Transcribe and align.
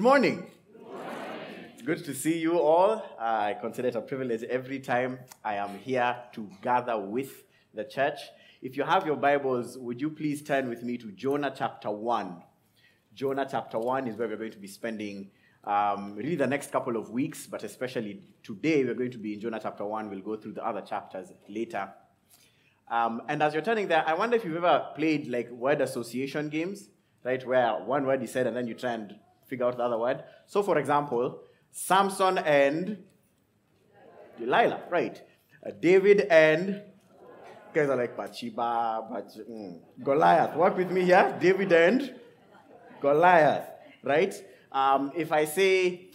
Good 0.00 0.04
morning. 0.04 0.46
Good 1.84 2.06
to 2.06 2.14
see 2.14 2.38
you 2.38 2.58
all. 2.58 3.04
I 3.20 3.54
consider 3.60 3.88
it 3.88 3.96
a 3.96 4.00
privilege 4.00 4.42
every 4.44 4.80
time 4.80 5.18
I 5.44 5.56
am 5.56 5.76
here 5.76 6.16
to 6.32 6.48
gather 6.62 6.98
with 6.98 7.44
the 7.74 7.84
church. 7.84 8.18
If 8.62 8.78
you 8.78 8.84
have 8.84 9.04
your 9.04 9.16
Bibles, 9.16 9.76
would 9.76 10.00
you 10.00 10.08
please 10.08 10.42
turn 10.42 10.70
with 10.70 10.82
me 10.82 10.96
to 10.96 11.12
Jonah 11.12 11.52
chapter 11.54 11.90
1? 11.90 12.42
Jonah 13.12 13.46
chapter 13.50 13.78
1 13.78 14.08
is 14.08 14.16
where 14.16 14.26
we're 14.26 14.38
going 14.38 14.52
to 14.52 14.58
be 14.58 14.68
spending 14.68 15.32
um, 15.64 16.14
really 16.16 16.34
the 16.34 16.46
next 16.46 16.72
couple 16.72 16.96
of 16.96 17.10
weeks, 17.10 17.46
but 17.46 17.62
especially 17.62 18.22
today, 18.42 18.82
we're 18.86 18.94
going 18.94 19.10
to 19.10 19.18
be 19.18 19.34
in 19.34 19.40
Jonah 19.40 19.60
chapter 19.62 19.84
1. 19.84 20.08
We'll 20.08 20.20
go 20.20 20.36
through 20.36 20.54
the 20.54 20.66
other 20.66 20.80
chapters 20.80 21.30
later. 21.46 21.90
Um, 22.90 23.20
and 23.28 23.42
as 23.42 23.52
you're 23.52 23.62
turning 23.62 23.88
there, 23.88 24.02
I 24.06 24.14
wonder 24.14 24.36
if 24.36 24.46
you've 24.46 24.56
ever 24.56 24.86
played 24.96 25.28
like 25.28 25.50
word 25.50 25.82
association 25.82 26.48
games, 26.48 26.88
right? 27.22 27.46
Where 27.46 27.74
one 27.84 28.06
word 28.06 28.22
is 28.22 28.32
said 28.32 28.46
and 28.46 28.56
then 28.56 28.66
you 28.66 28.72
try 28.72 28.92
and 28.92 29.14
figure 29.50 29.66
out 29.66 29.76
the 29.76 29.82
other 29.82 29.98
word. 29.98 30.22
So, 30.46 30.62
for 30.62 30.78
example, 30.78 31.42
Samson 31.72 32.38
and 32.38 33.04
Delilah, 34.38 34.84
right? 34.88 35.20
Uh, 35.66 35.72
David 35.78 36.20
and 36.30 36.82
guys 37.74 37.88
are 37.88 37.96
like 37.96 38.16
Bathsheba, 38.16 39.06
but 39.10 39.28
mm, 39.48 39.78
Goliath. 40.02 40.56
Work 40.56 40.76
with 40.78 40.90
me 40.90 41.04
here. 41.04 41.36
David 41.40 41.72
and 41.72 42.14
Goliath, 43.00 43.68
right? 44.02 44.34
Um, 44.72 45.12
if 45.16 45.32
I 45.32 45.44
say 45.44 46.10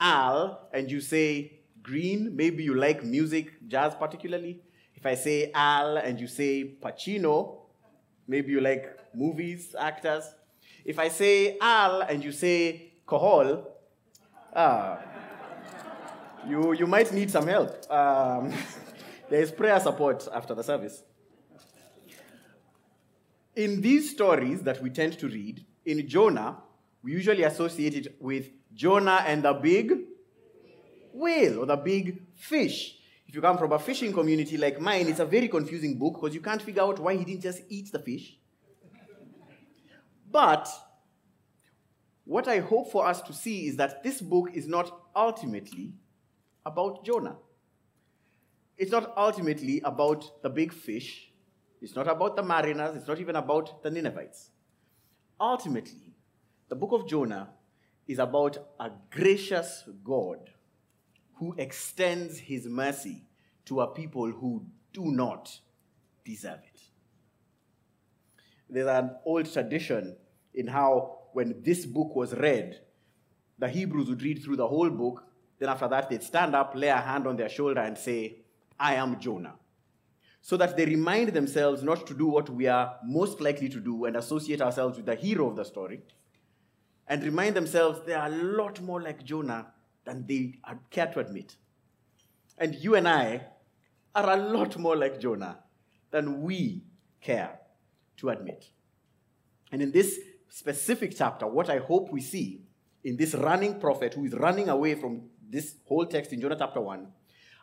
Al 0.00 0.68
and 0.72 0.90
you 0.90 1.00
say 1.00 1.60
green, 1.82 2.34
maybe 2.34 2.64
you 2.64 2.74
like 2.74 3.04
music, 3.04 3.68
jazz 3.68 3.94
particularly. 3.94 4.60
If 4.94 5.06
I 5.06 5.14
say 5.14 5.50
Al 5.54 5.98
and 5.98 6.20
you 6.20 6.26
say 6.26 6.76
Pacino, 6.82 7.60
maybe 8.26 8.52
you 8.52 8.60
like 8.60 8.98
movies, 9.14 9.74
actors. 9.78 10.24
If 10.88 10.98
I 10.98 11.08
say 11.08 11.58
Al 11.60 12.00
and 12.00 12.24
you 12.24 12.32
say 12.32 12.92
Kohol, 13.06 13.62
ah, 14.56 14.98
you, 16.48 16.72
you 16.72 16.86
might 16.86 17.12
need 17.12 17.30
some 17.30 17.46
help. 17.46 17.70
Um, 17.92 18.50
there 19.28 19.42
is 19.42 19.50
prayer 19.50 19.78
support 19.80 20.26
after 20.32 20.54
the 20.54 20.64
service. 20.64 21.02
In 23.54 23.82
these 23.82 24.12
stories 24.12 24.62
that 24.62 24.82
we 24.82 24.88
tend 24.88 25.18
to 25.18 25.28
read, 25.28 25.62
in 25.84 26.08
Jonah, 26.08 26.56
we 27.02 27.12
usually 27.12 27.42
associate 27.42 27.94
it 27.94 28.16
with 28.18 28.48
Jonah 28.72 29.22
and 29.26 29.42
the 29.42 29.52
big 29.52 29.92
whale 31.12 31.58
or 31.58 31.66
the 31.66 31.76
big 31.76 32.22
fish. 32.34 32.96
If 33.26 33.34
you 33.34 33.42
come 33.42 33.58
from 33.58 33.72
a 33.72 33.78
fishing 33.78 34.14
community 34.14 34.56
like 34.56 34.80
mine, 34.80 35.08
it's 35.08 35.20
a 35.20 35.26
very 35.26 35.48
confusing 35.48 35.98
book 35.98 36.14
because 36.14 36.34
you 36.34 36.40
can't 36.40 36.62
figure 36.62 36.82
out 36.82 36.98
why 36.98 37.14
he 37.14 37.26
didn't 37.26 37.42
just 37.42 37.60
eat 37.68 37.92
the 37.92 37.98
fish. 37.98 38.38
But 40.30 40.68
what 42.28 42.46
I 42.46 42.58
hope 42.58 42.92
for 42.92 43.06
us 43.06 43.22
to 43.22 43.32
see 43.32 43.68
is 43.68 43.76
that 43.76 44.02
this 44.02 44.20
book 44.20 44.50
is 44.52 44.68
not 44.68 44.92
ultimately 45.16 45.94
about 46.66 47.02
Jonah. 47.02 47.36
It's 48.76 48.92
not 48.92 49.14
ultimately 49.16 49.80
about 49.82 50.42
the 50.42 50.50
big 50.50 50.74
fish. 50.74 51.32
It's 51.80 51.96
not 51.96 52.06
about 52.06 52.36
the 52.36 52.42
mariners. 52.42 52.96
It's 52.96 53.08
not 53.08 53.18
even 53.18 53.36
about 53.36 53.82
the 53.82 53.90
Ninevites. 53.90 54.50
Ultimately, 55.40 56.12
the 56.68 56.76
book 56.76 56.92
of 56.92 57.08
Jonah 57.08 57.48
is 58.06 58.18
about 58.18 58.58
a 58.78 58.90
gracious 59.08 59.84
God 60.04 60.50
who 61.36 61.54
extends 61.56 62.38
his 62.38 62.66
mercy 62.66 63.24
to 63.64 63.80
a 63.80 63.86
people 63.86 64.30
who 64.30 64.66
do 64.92 65.06
not 65.06 65.50
deserve 66.26 66.60
it. 66.74 66.82
There's 68.68 68.86
an 68.86 69.12
old 69.24 69.50
tradition 69.50 70.14
in 70.52 70.66
how, 70.66 71.27
when 71.32 71.62
this 71.62 71.86
book 71.86 72.14
was 72.14 72.34
read, 72.34 72.80
the 73.58 73.68
Hebrews 73.68 74.08
would 74.08 74.22
read 74.22 74.42
through 74.42 74.56
the 74.56 74.68
whole 74.68 74.90
book. 74.90 75.24
Then, 75.58 75.68
after 75.68 75.88
that, 75.88 76.08
they'd 76.08 76.22
stand 76.22 76.54
up, 76.54 76.74
lay 76.74 76.88
a 76.88 76.96
hand 76.96 77.26
on 77.26 77.36
their 77.36 77.48
shoulder, 77.48 77.80
and 77.80 77.98
say, 77.98 78.42
I 78.78 78.94
am 78.94 79.18
Jonah. 79.18 79.54
So 80.40 80.56
that 80.56 80.76
they 80.76 80.86
remind 80.86 81.30
themselves 81.30 81.82
not 81.82 82.06
to 82.06 82.14
do 82.14 82.26
what 82.26 82.48
we 82.48 82.68
are 82.68 82.96
most 83.04 83.40
likely 83.40 83.68
to 83.68 83.80
do 83.80 84.04
and 84.04 84.16
associate 84.16 84.62
ourselves 84.62 84.96
with 84.96 85.06
the 85.06 85.16
hero 85.16 85.48
of 85.48 85.56
the 85.56 85.64
story, 85.64 86.00
and 87.08 87.24
remind 87.24 87.56
themselves 87.56 88.00
they 88.06 88.14
are 88.14 88.28
a 88.28 88.36
lot 88.36 88.80
more 88.80 89.02
like 89.02 89.24
Jonah 89.24 89.66
than 90.04 90.26
they 90.26 90.54
care 90.90 91.06
to 91.08 91.20
admit. 91.20 91.56
And 92.56 92.74
you 92.74 92.94
and 92.94 93.08
I 93.08 93.42
are 94.14 94.30
a 94.30 94.36
lot 94.36 94.76
more 94.78 94.96
like 94.96 95.20
Jonah 95.20 95.58
than 96.10 96.42
we 96.42 96.82
care 97.20 97.58
to 98.18 98.30
admit. 98.30 98.70
And 99.72 99.82
in 99.82 99.90
this 99.90 100.18
specific 100.48 101.14
chapter, 101.16 101.46
what 101.46 101.70
I 101.70 101.78
hope 101.78 102.10
we 102.10 102.20
see 102.20 102.62
in 103.04 103.16
this 103.16 103.34
running 103.34 103.78
prophet 103.78 104.14
who 104.14 104.24
is 104.24 104.34
running 104.34 104.68
away 104.68 104.94
from 104.94 105.22
this 105.48 105.76
whole 105.86 106.06
text 106.06 106.32
in 106.32 106.40
Jonah 106.40 106.56
chapter 106.58 106.80
1, 106.80 107.06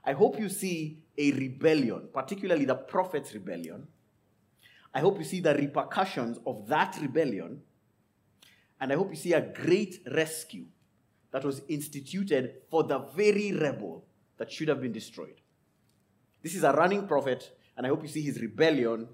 I 0.04 0.14
hope 0.14 0.40
you 0.40 0.50
see 0.50 1.00
a 1.18 1.32
rebellion, 1.32 2.10
particularly 2.14 2.66
the 2.66 2.76
prophet's 2.76 3.34
rebellion. 3.34 3.88
I 4.94 5.00
hope 5.00 5.18
you 5.18 5.26
see 5.26 5.40
the 5.40 5.56
repercussions 5.56 6.40
of 6.46 6.68
that 6.68 6.98
rebellion. 7.02 7.62
And 8.80 8.92
I 8.92 8.96
hope 8.96 9.10
you 9.10 9.16
see 9.16 9.34
a 9.34 9.42
great 9.42 10.02
rescue 10.12 10.66
that 11.32 11.44
was 11.44 11.62
instituted 11.68 12.62
for 12.70 12.84
the 12.84 13.00
very 13.00 13.52
rebel 13.52 14.06
that 14.38 14.52
should 14.52 14.68
have 14.68 14.82
been 14.82 14.92
destroyed. 14.92 15.42
This 16.42 16.56
is 16.56 16.64
a 16.64 16.72
running 16.72 17.08
prophet, 17.08 17.58
and 17.76 17.86
I 17.86 17.90
hope 17.90 18.04
you 18.04 18.08
see 18.08 18.22
his 18.22 18.40
rebellion, 18.40 19.08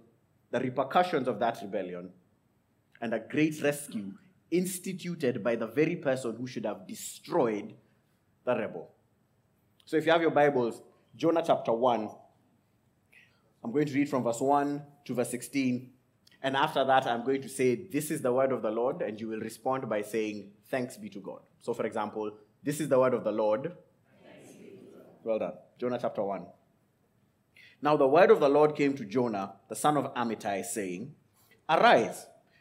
the 0.52 0.60
repercussions 0.60 1.28
of 1.28 1.40
that 1.40 1.60
rebellion, 1.62 2.10
and 3.02 3.14
a 3.14 3.20
great 3.20 3.62
rescue 3.62 4.14
instituted 4.52 5.44
by 5.44 5.56
the 5.56 5.68
very 5.68 5.96
person 5.96 6.36
who 6.36 6.48
should 6.48 6.66
have 6.66 6.88
destroyed 6.88 7.74
the 8.46 8.56
rebel. 8.56 8.90
So 9.86 9.98
if 9.98 10.06
you 10.06 10.12
have 10.12 10.22
your 10.22 10.32
Bibles, 10.32 10.82
Jonah 11.16 11.44
chapter 11.46 11.74
1, 11.74 12.10
I'm 13.64 13.72
going 13.72 13.86
to 13.86 13.94
read 13.94 14.10
from 14.10 14.24
verse 14.24 14.40
1 14.40 14.82
to 15.06 15.14
verse 15.14 15.30
16. 15.30 15.90
And 16.44 16.56
after 16.56 16.84
that, 16.84 17.06
I'm 17.06 17.24
going 17.24 17.42
to 17.42 17.50
say, 17.50 17.76
This 17.76 18.10
is 18.10 18.22
the 18.22 18.34
word 18.34 18.52
of 18.52 18.62
the 18.62 18.72
Lord, 18.72 19.02
and 19.02 19.20
you 19.20 19.28
will 19.28 19.40
respond 19.40 19.88
by 19.90 20.02
saying, 20.02 20.52
Thanks 20.70 20.98
be 20.98 21.10
to 21.10 21.20
God. 21.20 21.42
So, 21.62 21.74
for 21.74 21.86
example, 21.86 22.32
this 22.64 22.80
is 22.80 22.90
the 22.90 23.00
word 23.00 23.14
of 23.14 23.24
the 23.24 23.32
Lord. 23.32 23.74
Well 25.24 25.40
done. 25.40 25.54
Jonah 25.80 26.00
chapter 26.02 26.24
1. 26.24 26.46
Now 27.84 27.98
the 27.98 28.08
word 28.08 28.32
of 28.32 28.40
the 28.40 28.50
Lord 28.50 28.76
came 28.76 28.96
to 28.96 29.06
Jonah, 29.06 29.54
the 29.70 29.76
son 29.76 29.98
of 29.98 30.14
Amittai, 30.14 30.64
saying, 30.64 31.14
Arise, 31.70 32.28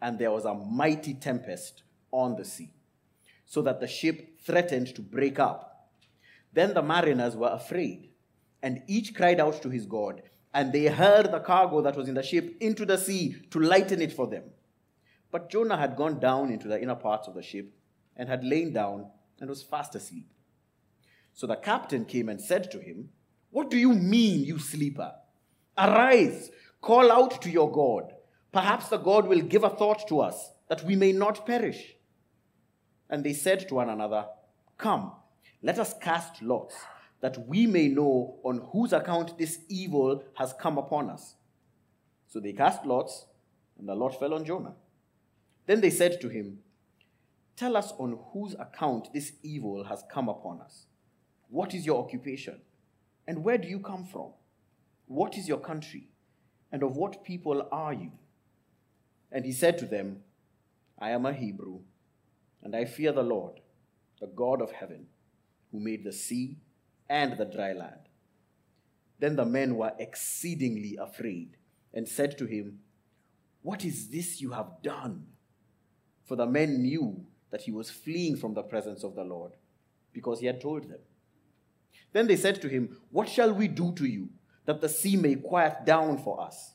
and 0.00 0.18
there 0.18 0.30
was 0.30 0.44
a 0.44 0.54
mighty 0.54 1.14
tempest 1.14 1.82
on 2.10 2.36
the 2.36 2.44
sea, 2.44 2.70
so 3.44 3.62
that 3.62 3.80
the 3.80 3.88
ship 3.88 4.40
threatened 4.40 4.94
to 4.94 5.02
break 5.02 5.38
up. 5.38 5.90
Then 6.52 6.74
the 6.74 6.82
mariners 6.82 7.36
were 7.36 7.48
afraid, 7.48 8.10
and 8.62 8.82
each 8.86 9.14
cried 9.14 9.40
out 9.40 9.62
to 9.62 9.70
his 9.70 9.86
God, 9.86 10.22
and 10.54 10.72
they 10.72 10.86
hurled 10.86 11.32
the 11.32 11.40
cargo 11.40 11.82
that 11.82 11.96
was 11.96 12.08
in 12.08 12.14
the 12.14 12.22
ship 12.22 12.56
into 12.60 12.86
the 12.86 12.96
sea 12.96 13.36
to 13.50 13.60
lighten 13.60 14.00
it 14.00 14.12
for 14.12 14.26
them. 14.26 14.44
But 15.30 15.50
Jonah 15.50 15.76
had 15.76 15.96
gone 15.96 16.18
down 16.20 16.50
into 16.50 16.68
the 16.68 16.80
inner 16.80 16.94
parts 16.94 17.28
of 17.28 17.34
the 17.34 17.42
ship 17.42 17.70
and 18.16 18.28
had 18.28 18.44
lain 18.44 18.72
down 18.72 19.06
and 19.40 19.50
was 19.50 19.62
fast 19.62 19.94
asleep. 19.94 20.26
So 21.34 21.46
the 21.46 21.56
captain 21.56 22.04
came 22.04 22.28
and 22.28 22.40
said 22.40 22.70
to 22.70 22.80
him, 22.80 23.10
What 23.50 23.70
do 23.70 23.76
you 23.76 23.92
mean, 23.92 24.44
you 24.44 24.58
sleeper? 24.58 25.12
Arise, 25.76 26.50
call 26.80 27.12
out 27.12 27.40
to 27.42 27.50
your 27.50 27.70
God. 27.70 28.14
Perhaps 28.52 28.88
the 28.88 28.96
God 28.96 29.26
will 29.26 29.40
give 29.40 29.64
a 29.64 29.70
thought 29.70 30.08
to 30.08 30.20
us 30.20 30.52
that 30.68 30.84
we 30.84 30.96
may 30.96 31.12
not 31.12 31.46
perish. 31.46 31.94
And 33.10 33.24
they 33.24 33.32
said 33.32 33.68
to 33.68 33.74
one 33.74 33.88
another, 33.88 34.26
Come, 34.76 35.12
let 35.62 35.78
us 35.78 35.94
cast 36.00 36.42
lots, 36.42 36.74
that 37.20 37.48
we 37.48 37.66
may 37.66 37.88
know 37.88 38.38
on 38.44 38.68
whose 38.72 38.92
account 38.92 39.38
this 39.38 39.60
evil 39.68 40.24
has 40.34 40.54
come 40.60 40.78
upon 40.78 41.10
us. 41.10 41.34
So 42.28 42.38
they 42.40 42.52
cast 42.52 42.84
lots, 42.84 43.26
and 43.78 43.88
the 43.88 43.94
lot 43.94 44.18
fell 44.18 44.34
on 44.34 44.44
Jonah. 44.44 44.74
Then 45.66 45.80
they 45.80 45.90
said 45.90 46.20
to 46.20 46.28
him, 46.28 46.58
Tell 47.56 47.76
us 47.76 47.92
on 47.98 48.18
whose 48.32 48.54
account 48.54 49.12
this 49.12 49.32
evil 49.42 49.84
has 49.84 50.04
come 50.10 50.28
upon 50.28 50.60
us. 50.60 50.86
What 51.48 51.74
is 51.74 51.84
your 51.84 52.02
occupation? 52.04 52.60
And 53.26 53.42
where 53.42 53.58
do 53.58 53.66
you 53.66 53.80
come 53.80 54.04
from? 54.04 54.30
What 55.06 55.36
is 55.36 55.48
your 55.48 55.58
country? 55.58 56.08
And 56.70 56.82
of 56.82 56.96
what 56.96 57.24
people 57.24 57.66
are 57.72 57.92
you? 57.92 58.12
And 59.30 59.44
he 59.44 59.52
said 59.52 59.78
to 59.78 59.86
them, 59.86 60.22
I 60.98 61.10
am 61.10 61.26
a 61.26 61.32
Hebrew, 61.32 61.80
and 62.62 62.74
I 62.74 62.84
fear 62.84 63.12
the 63.12 63.22
Lord, 63.22 63.60
the 64.20 64.26
God 64.26 64.60
of 64.60 64.72
heaven, 64.72 65.06
who 65.70 65.80
made 65.80 66.04
the 66.04 66.12
sea 66.12 66.56
and 67.08 67.36
the 67.36 67.44
dry 67.44 67.72
land. 67.72 68.08
Then 69.18 69.36
the 69.36 69.44
men 69.44 69.76
were 69.76 69.92
exceedingly 69.98 70.96
afraid 71.00 71.56
and 71.92 72.08
said 72.08 72.38
to 72.38 72.46
him, 72.46 72.80
What 73.62 73.84
is 73.84 74.08
this 74.08 74.40
you 74.40 74.52
have 74.52 74.82
done? 74.82 75.26
For 76.24 76.36
the 76.36 76.46
men 76.46 76.82
knew 76.82 77.26
that 77.50 77.62
he 77.62 77.72
was 77.72 77.90
fleeing 77.90 78.36
from 78.36 78.54
the 78.54 78.62
presence 78.62 79.02
of 79.04 79.14
the 79.14 79.24
Lord, 79.24 79.52
because 80.12 80.40
he 80.40 80.46
had 80.46 80.60
told 80.60 80.88
them. 80.88 81.00
Then 82.12 82.26
they 82.26 82.36
said 82.36 82.60
to 82.62 82.68
him, 82.68 82.98
What 83.10 83.28
shall 83.28 83.52
we 83.52 83.68
do 83.68 83.92
to 83.94 84.06
you, 84.06 84.30
that 84.66 84.80
the 84.80 84.88
sea 84.88 85.16
may 85.16 85.34
quiet 85.34 85.84
down 85.84 86.18
for 86.18 86.40
us? 86.40 86.74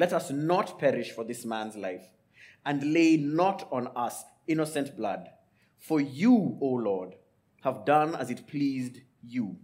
let 0.00 0.14
us 0.14 0.30
not 0.30 0.78
perish 0.78 1.10
for 1.10 1.24
this 1.24 1.44
man's 1.44 1.76
life, 1.76 2.06
and 2.64 2.94
lay 2.94 3.18
not 3.18 3.68
on 3.70 3.88
us 3.94 4.24
innocent 4.46 4.96
blood. 4.96 5.28
For 5.76 6.00
you, 6.00 6.56
O 6.62 6.68
Lord, 6.68 7.16
have 7.64 7.84
done 7.84 8.14
as 8.14 8.30
it 8.30 8.46
pleased 8.46 9.00
you. 9.22 9.58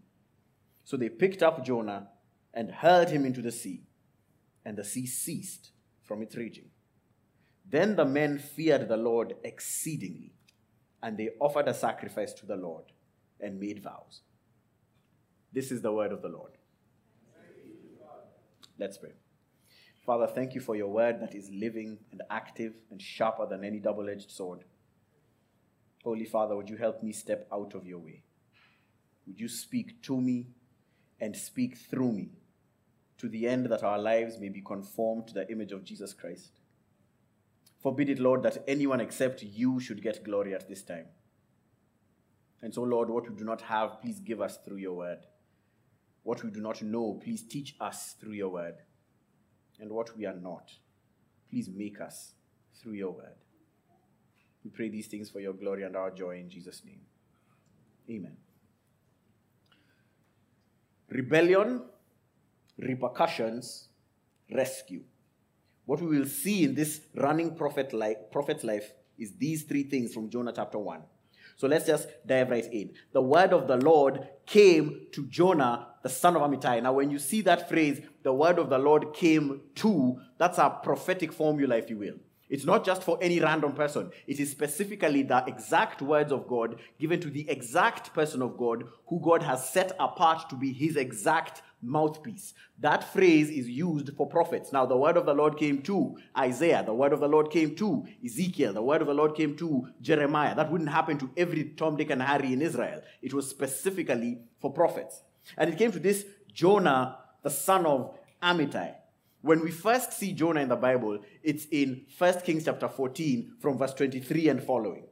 So 0.84 0.98
they 0.98 1.08
picked 1.08 1.42
up 1.42 1.64
Jonah 1.64 2.08
and 2.52 2.70
hurled 2.70 3.08
him 3.08 3.24
into 3.24 3.40
the 3.40 3.50
sea, 3.50 3.84
and 4.62 4.76
the 4.76 4.84
sea 4.84 5.06
ceased 5.06 5.70
from 6.02 6.20
its 6.20 6.36
raging. 6.36 6.68
Then 7.66 7.96
the 7.96 8.04
men 8.04 8.38
feared 8.38 8.88
the 8.88 8.98
Lord 8.98 9.36
exceedingly, 9.42 10.34
and 11.02 11.16
they 11.16 11.30
offered 11.40 11.66
a 11.66 11.72
sacrifice 11.72 12.34
to 12.34 12.44
the 12.44 12.56
Lord 12.56 12.84
and 13.40 13.58
made 13.58 13.82
vows. 13.82 14.20
This 15.50 15.72
is 15.72 15.80
the 15.80 15.92
word 15.92 16.12
of 16.12 16.20
the 16.20 16.28
Lord. 16.28 16.52
Let's 18.78 18.98
pray. 18.98 19.14
Father, 20.06 20.28
thank 20.28 20.54
you 20.54 20.60
for 20.60 20.76
your 20.76 20.86
word 20.86 21.20
that 21.20 21.34
is 21.34 21.50
living 21.50 21.98
and 22.12 22.22
active 22.30 22.74
and 22.92 23.02
sharper 23.02 23.44
than 23.44 23.64
any 23.64 23.80
double 23.80 24.08
edged 24.08 24.30
sword. 24.30 24.62
Holy 26.04 26.24
Father, 26.24 26.54
would 26.54 26.70
you 26.70 26.76
help 26.76 27.02
me 27.02 27.10
step 27.12 27.48
out 27.52 27.74
of 27.74 27.84
your 27.84 27.98
way? 27.98 28.22
Would 29.26 29.40
you 29.40 29.48
speak 29.48 30.00
to 30.02 30.20
me 30.20 30.46
and 31.20 31.36
speak 31.36 31.76
through 31.76 32.12
me 32.12 32.30
to 33.18 33.28
the 33.28 33.48
end 33.48 33.66
that 33.66 33.82
our 33.82 33.98
lives 33.98 34.38
may 34.38 34.48
be 34.48 34.60
conformed 34.60 35.26
to 35.26 35.34
the 35.34 35.50
image 35.50 35.72
of 35.72 35.82
Jesus 35.82 36.14
Christ? 36.14 36.60
Forbid 37.82 38.08
it, 38.08 38.20
Lord, 38.20 38.44
that 38.44 38.62
anyone 38.68 39.00
except 39.00 39.42
you 39.42 39.80
should 39.80 40.02
get 40.04 40.22
glory 40.22 40.54
at 40.54 40.68
this 40.68 40.84
time. 40.84 41.06
And 42.62 42.72
so, 42.72 42.82
Lord, 42.82 43.10
what 43.10 43.28
we 43.28 43.34
do 43.34 43.44
not 43.44 43.62
have, 43.62 44.00
please 44.00 44.20
give 44.20 44.40
us 44.40 44.58
through 44.64 44.76
your 44.76 44.94
word. 44.94 45.26
What 46.22 46.44
we 46.44 46.50
do 46.52 46.60
not 46.60 46.80
know, 46.80 47.20
please 47.22 47.42
teach 47.42 47.74
us 47.80 48.14
through 48.20 48.34
your 48.34 48.50
word. 48.50 48.76
And 49.80 49.90
what 49.90 50.16
we 50.16 50.26
are 50.26 50.34
not, 50.34 50.72
please 51.50 51.68
make 51.68 52.00
us 52.00 52.32
through 52.80 52.94
your 52.94 53.12
word. 53.12 53.34
We 54.64 54.70
pray 54.70 54.88
these 54.88 55.06
things 55.06 55.30
for 55.30 55.40
your 55.40 55.52
glory 55.52 55.84
and 55.84 55.96
our 55.96 56.10
joy 56.10 56.38
in 56.38 56.50
Jesus' 56.50 56.82
name. 56.84 57.00
Amen. 58.10 58.36
Rebellion, 61.08 61.82
repercussions, 62.78 63.88
rescue. 64.52 65.02
What 65.84 66.00
we 66.00 66.18
will 66.18 66.26
see 66.26 66.64
in 66.64 66.74
this 66.74 67.00
running 67.14 67.54
prophet 67.54 67.92
life, 67.92 68.16
prophet's 68.32 68.64
life 68.64 68.92
is 69.18 69.36
these 69.36 69.62
three 69.62 69.84
things 69.84 70.12
from 70.12 70.30
Jonah 70.30 70.52
chapter 70.54 70.78
1. 70.78 71.00
So 71.56 71.66
let's 71.66 71.86
just 71.86 72.08
dive 72.26 72.50
right 72.50 72.70
in. 72.72 72.92
The 73.12 73.22
word 73.22 73.52
of 73.52 73.66
the 73.66 73.78
Lord 73.78 74.28
came 74.44 75.06
to 75.12 75.26
Jonah, 75.26 75.88
the 76.02 76.08
son 76.08 76.36
of 76.36 76.42
Amittai. 76.42 76.82
Now, 76.82 76.92
when 76.92 77.10
you 77.10 77.18
see 77.18 77.40
that 77.42 77.68
phrase, 77.68 78.00
the 78.22 78.32
word 78.32 78.58
of 78.58 78.68
the 78.68 78.78
Lord 78.78 79.14
came 79.14 79.62
to, 79.76 80.20
that's 80.38 80.58
a 80.58 80.78
prophetic 80.82 81.32
formula, 81.32 81.76
if 81.76 81.88
you 81.88 81.96
will. 81.96 82.16
It's 82.48 82.64
not 82.64 82.84
just 82.84 83.02
for 83.02 83.18
any 83.20 83.40
random 83.40 83.72
person. 83.72 84.10
It 84.26 84.38
is 84.38 84.50
specifically 84.50 85.22
the 85.22 85.42
exact 85.46 86.00
words 86.00 86.30
of 86.30 86.46
God 86.46 86.78
given 87.00 87.20
to 87.20 87.30
the 87.30 87.48
exact 87.50 88.14
person 88.14 88.40
of 88.42 88.56
God 88.56 88.84
who 89.08 89.20
God 89.20 89.42
has 89.42 89.68
set 89.68 89.92
apart 89.98 90.48
to 90.50 90.56
be 90.56 90.72
his 90.72 90.96
exact 90.96 91.62
mouthpiece. 91.86 92.52
That 92.80 93.12
phrase 93.12 93.48
is 93.48 93.68
used 93.68 94.10
for 94.16 94.26
prophets. 94.26 94.72
Now, 94.72 94.86
the 94.86 94.96
word 94.96 95.16
of 95.16 95.26
the 95.26 95.34
Lord 95.34 95.56
came 95.56 95.82
to 95.82 96.16
Isaiah. 96.36 96.82
The 96.84 96.94
word 96.94 97.12
of 97.12 97.20
the 97.20 97.28
Lord 97.28 97.50
came 97.50 97.74
to 97.76 98.04
Ezekiel. 98.24 98.72
The 98.72 98.82
word 98.82 99.00
of 99.00 99.06
the 99.06 99.14
Lord 99.14 99.34
came 99.34 99.56
to 99.56 99.88
Jeremiah. 100.00 100.54
That 100.54 100.70
wouldn't 100.70 100.90
happen 100.90 101.18
to 101.18 101.30
every 101.36 101.64
Tom, 101.76 101.96
Dick, 101.96 102.10
and 102.10 102.22
Harry 102.22 102.52
in 102.52 102.60
Israel. 102.60 103.02
It 103.22 103.32
was 103.32 103.48
specifically 103.48 104.40
for 104.60 104.72
prophets. 104.72 105.22
And 105.56 105.72
it 105.72 105.78
came 105.78 105.92
to 105.92 105.98
this 106.00 106.24
Jonah, 106.52 107.18
the 107.42 107.50
son 107.50 107.86
of 107.86 108.18
Amittai. 108.42 108.94
When 109.42 109.62
we 109.62 109.70
first 109.70 110.12
see 110.12 110.32
Jonah 110.32 110.60
in 110.60 110.68
the 110.68 110.76
Bible, 110.76 111.20
it's 111.42 111.66
in 111.70 112.06
1 112.18 112.40
Kings 112.40 112.64
chapter 112.64 112.88
14 112.88 113.52
from 113.60 113.78
verse 113.78 113.94
23 113.94 114.48
and 114.48 114.62
following. 114.62 115.04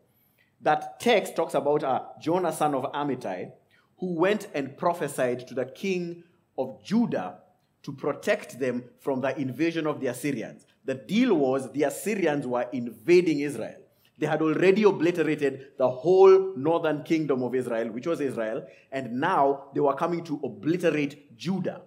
That 0.61 0.99
text 0.99 1.37
talks 1.37 1.55
about 1.55 1.83
a 1.83 2.07
Jonah 2.21 2.53
son 2.53 2.75
of 2.75 2.91
Amittai 2.93 3.53
who 3.99 4.15
went 4.15 4.49
and 4.55 4.77
prophesied 4.77 5.47
to 5.47 5.55
the 5.55 5.67
king 5.67 6.25
of 6.59 6.83
Judah 6.85 7.39
to 7.83 7.93
protect 7.93 8.59
them 8.59 8.85
from 9.01 9.21
the 9.21 9.39
invasion 9.39 9.87
of 9.87 10.01
the 10.01 10.07
Assyrians. 10.07 10.67
The 10.85 10.95
deal 10.95 11.35
was 11.35 11.71
the 11.73 11.85
Assyrians 11.85 12.47
were 12.47 12.69
invading 12.73 13.41
Israel. 13.41 13.77
They 14.17 14.27
had 14.27 14.43
already 14.43 14.85
obliterated 14.85 15.73
the 15.77 15.91
whole 15.91 16.55
northern 16.57 17.03
kingdom 17.03 17.43
of 17.43 17.55
Israel, 17.55 17.91
which 17.91 18.07
was 18.07 18.21
Israel, 18.21 18.67
and 18.93 19.13
now 19.21 19.65
they 19.75 19.81
were 19.81 19.95
coming 19.95 20.23
to 20.25 20.41
obliterate 20.45 21.37
Judah. 21.37 21.83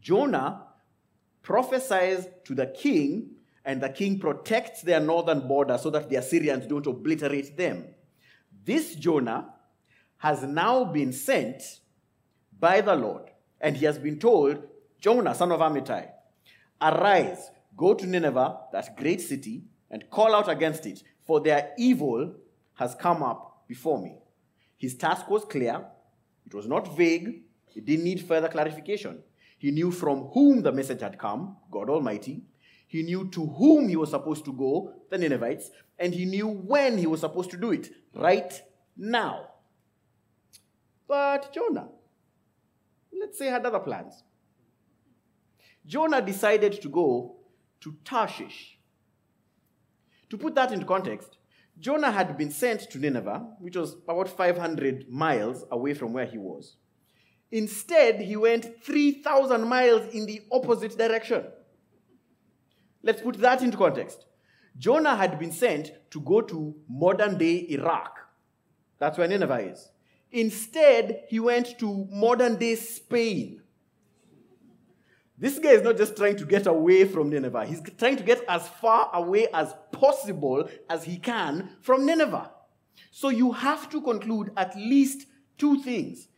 Jonah 0.00 0.64
prophesies 1.42 2.26
to 2.44 2.54
the 2.54 2.66
king, 2.66 3.30
and 3.64 3.82
the 3.82 3.90
king 3.90 4.18
protects 4.18 4.80
their 4.82 5.00
northern 5.00 5.46
border 5.46 5.76
so 5.76 5.90
that 5.90 6.08
the 6.08 6.16
Assyrians 6.16 6.66
don't 6.66 6.86
obliterate 6.86 7.56
them. 7.56 7.84
This 8.64 8.94
Jonah 8.94 9.54
has 10.18 10.42
now 10.42 10.84
been 10.84 11.12
sent 11.12 11.62
by 12.58 12.80
the 12.80 12.96
Lord, 12.96 13.30
and 13.60 13.76
he 13.76 13.84
has 13.84 13.98
been 13.98 14.18
told, 14.18 14.62
Jonah, 15.00 15.34
son 15.34 15.52
of 15.52 15.60
Amittai, 15.60 16.08
arise, 16.80 17.50
go 17.76 17.94
to 17.94 18.06
Nineveh, 18.06 18.58
that 18.72 18.96
great 18.96 19.20
city, 19.20 19.64
and 19.90 20.08
call 20.10 20.34
out 20.34 20.48
against 20.48 20.86
it, 20.86 21.02
for 21.24 21.40
their 21.40 21.72
evil 21.78 22.34
has 22.74 22.94
come 22.94 23.22
up 23.22 23.64
before 23.68 24.00
me. 24.00 24.18
His 24.76 24.94
task 24.94 25.28
was 25.28 25.44
clear, 25.44 25.84
it 26.46 26.54
was 26.54 26.66
not 26.66 26.96
vague, 26.96 27.42
it 27.74 27.84
didn't 27.84 28.04
need 28.04 28.20
further 28.20 28.48
clarification. 28.48 29.22
He 29.58 29.70
knew 29.70 29.90
from 29.90 30.28
whom 30.28 30.62
the 30.62 30.72
message 30.72 31.00
had 31.00 31.18
come, 31.18 31.56
God 31.70 31.90
Almighty. 31.90 32.42
He 32.86 33.02
knew 33.02 33.28
to 33.30 33.44
whom 33.44 33.88
he 33.88 33.96
was 33.96 34.10
supposed 34.10 34.44
to 34.46 34.52
go, 34.52 34.94
the 35.10 35.18
Ninevites, 35.18 35.70
and 35.98 36.14
he 36.14 36.24
knew 36.24 36.46
when 36.46 36.96
he 36.96 37.06
was 37.06 37.20
supposed 37.20 37.50
to 37.50 37.56
do 37.56 37.72
it, 37.72 37.90
right 38.14 38.62
now. 38.96 39.48
But 41.06 41.52
Jonah, 41.52 41.88
let's 43.20 43.38
say, 43.38 43.46
had 43.46 43.66
other 43.66 43.78
plans. 43.78 44.22
Jonah 45.86 46.20
decided 46.20 46.80
to 46.82 46.88
go 46.88 47.36
to 47.80 47.96
Tarshish. 48.04 48.78
To 50.30 50.36
put 50.36 50.54
that 50.54 50.72
into 50.72 50.84
context, 50.84 51.38
Jonah 51.78 52.10
had 52.10 52.36
been 52.36 52.50
sent 52.50 52.90
to 52.90 52.98
Nineveh, 52.98 53.46
which 53.60 53.76
was 53.76 53.96
about 54.08 54.28
500 54.28 55.08
miles 55.08 55.64
away 55.70 55.94
from 55.94 56.12
where 56.12 56.26
he 56.26 56.36
was. 56.36 56.76
Instead, 57.50 58.20
he 58.20 58.36
went 58.36 58.84
3,000 58.84 59.66
miles 59.66 60.12
in 60.12 60.26
the 60.26 60.42
opposite 60.52 60.98
direction. 60.98 61.44
Let's 63.02 63.22
put 63.22 63.38
that 63.38 63.62
into 63.62 63.76
context. 63.78 64.26
Jonah 64.76 65.16
had 65.16 65.38
been 65.38 65.52
sent 65.52 65.92
to 66.10 66.20
go 66.20 66.40
to 66.42 66.74
modern 66.88 67.38
day 67.38 67.66
Iraq. 67.70 68.18
That's 68.98 69.16
where 69.16 69.28
Nineveh 69.28 69.70
is. 69.70 69.90
Instead, 70.30 71.24
he 71.28 71.40
went 71.40 71.78
to 71.78 72.06
modern 72.10 72.56
day 72.56 72.74
Spain. 72.74 73.62
This 75.38 75.58
guy 75.58 75.70
is 75.70 75.82
not 75.82 75.96
just 75.96 76.16
trying 76.16 76.36
to 76.36 76.44
get 76.44 76.66
away 76.66 77.04
from 77.04 77.30
Nineveh, 77.30 77.64
he's 77.64 77.80
trying 77.96 78.16
to 78.16 78.24
get 78.24 78.44
as 78.48 78.66
far 78.68 79.10
away 79.14 79.46
as 79.54 79.72
possible 79.92 80.68
as 80.90 81.04
he 81.04 81.16
can 81.16 81.70
from 81.80 82.04
Nineveh. 82.04 82.50
So 83.10 83.28
you 83.28 83.52
have 83.52 83.88
to 83.90 84.00
conclude 84.00 84.50
at 84.56 84.76
least 84.76 85.26
two 85.56 85.80
things. 85.82 86.28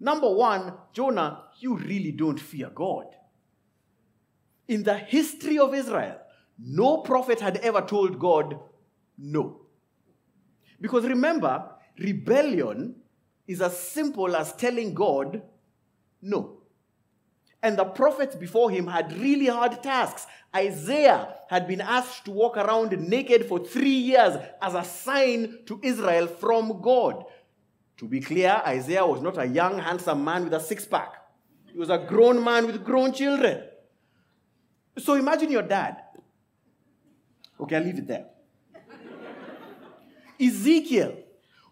Number 0.00 0.30
one, 0.30 0.74
Jonah, 0.92 1.44
you 1.58 1.76
really 1.76 2.12
don't 2.12 2.40
fear 2.40 2.70
God. 2.74 3.06
In 4.68 4.82
the 4.82 4.96
history 4.96 5.58
of 5.58 5.74
Israel, 5.74 6.18
no 6.58 6.98
prophet 6.98 7.40
had 7.40 7.58
ever 7.58 7.82
told 7.82 8.18
God 8.18 8.58
no. 9.18 9.60
Because 10.80 11.04
remember, 11.04 11.70
rebellion 11.98 12.96
is 13.46 13.60
as 13.60 13.78
simple 13.78 14.34
as 14.36 14.52
telling 14.54 14.94
God 14.94 15.42
no. 16.22 16.58
And 17.62 17.78
the 17.78 17.84
prophets 17.84 18.36
before 18.36 18.70
him 18.70 18.86
had 18.86 19.12
really 19.18 19.46
hard 19.46 19.82
tasks. 19.82 20.26
Isaiah 20.54 21.34
had 21.48 21.66
been 21.66 21.80
asked 21.80 22.24
to 22.26 22.30
walk 22.30 22.56
around 22.56 22.96
naked 22.98 23.46
for 23.46 23.58
three 23.58 23.88
years 23.88 24.36
as 24.62 24.74
a 24.74 24.84
sign 24.84 25.58
to 25.66 25.80
Israel 25.82 26.26
from 26.26 26.80
God. 26.80 27.24
To 27.98 28.06
be 28.06 28.20
clear, 28.20 28.62
Isaiah 28.66 29.06
was 29.06 29.22
not 29.22 29.38
a 29.38 29.46
young, 29.46 29.78
handsome 29.78 30.22
man 30.22 30.44
with 30.44 30.52
a 30.52 30.60
six 30.60 30.84
pack, 30.84 31.14
he 31.72 31.78
was 31.78 31.90
a 31.90 31.98
grown 31.98 32.42
man 32.42 32.66
with 32.66 32.84
grown 32.84 33.12
children. 33.12 33.64
So 34.98 35.14
imagine 35.14 35.50
your 35.50 35.62
dad. 35.62 35.96
Okay, 37.60 37.76
I'll 37.76 37.82
leave 37.82 37.98
it 37.98 38.06
there. 38.06 38.26
Ezekiel 40.40 41.16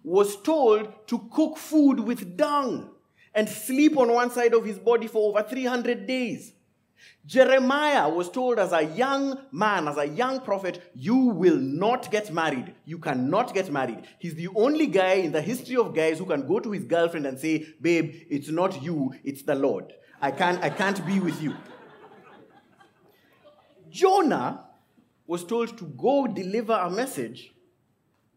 was 0.04 0.40
told 0.42 1.06
to 1.08 1.18
cook 1.32 1.56
food 1.56 1.98
with 1.98 2.36
dung 2.36 2.90
and 3.34 3.48
sleep 3.48 3.96
on 3.96 4.12
one 4.12 4.30
side 4.30 4.54
of 4.54 4.64
his 4.64 4.78
body 4.78 5.08
for 5.08 5.30
over 5.30 5.42
300 5.42 6.06
days. 6.06 6.52
Jeremiah 7.26 8.08
was 8.08 8.30
told 8.30 8.58
as 8.58 8.72
a 8.72 8.82
young 8.82 9.38
man, 9.50 9.88
as 9.88 9.96
a 9.96 10.06
young 10.06 10.40
prophet, 10.40 10.92
you 10.94 11.16
will 11.16 11.56
not 11.56 12.10
get 12.10 12.32
married. 12.32 12.74
You 12.84 12.98
cannot 12.98 13.54
get 13.54 13.72
married. 13.72 14.06
He's 14.18 14.34
the 14.34 14.48
only 14.54 14.86
guy 14.86 15.14
in 15.14 15.32
the 15.32 15.40
history 15.40 15.76
of 15.76 15.94
guys 15.94 16.18
who 16.18 16.26
can 16.26 16.46
go 16.46 16.60
to 16.60 16.70
his 16.70 16.84
girlfriend 16.84 17.26
and 17.26 17.40
say, 17.40 17.66
Babe, 17.80 18.26
it's 18.28 18.50
not 18.50 18.82
you, 18.82 19.14
it's 19.24 19.42
the 19.42 19.54
Lord. 19.54 19.94
I 20.20 20.30
can't, 20.30 20.62
I 20.62 20.70
can't 20.70 21.04
be 21.06 21.18
with 21.18 21.42
you. 21.42 21.54
Jonah 23.90 24.64
was 25.26 25.44
told 25.44 25.78
to 25.78 25.84
go 25.84 26.26
deliver 26.26 26.74
a 26.74 26.90
message, 26.90 27.54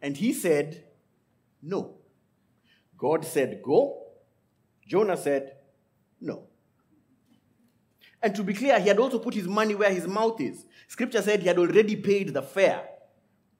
and 0.01 0.15
he 0.15 0.31
said, 0.31 0.83
No. 1.61 1.95
God 2.97 3.25
said, 3.25 3.61
Go. 3.63 4.03
Jonah 4.85 5.17
said, 5.17 5.57
No. 6.19 6.43
And 8.21 8.35
to 8.35 8.43
be 8.43 8.53
clear, 8.53 8.79
he 8.79 8.87
had 8.87 8.99
also 8.99 9.19
put 9.19 9.33
his 9.33 9.47
money 9.47 9.75
where 9.75 9.93
his 9.93 10.07
mouth 10.07 10.41
is. 10.41 10.65
Scripture 10.87 11.21
said 11.21 11.41
he 11.41 11.47
had 11.47 11.59
already 11.59 11.95
paid 11.95 12.33
the 12.33 12.41
fare. 12.41 12.83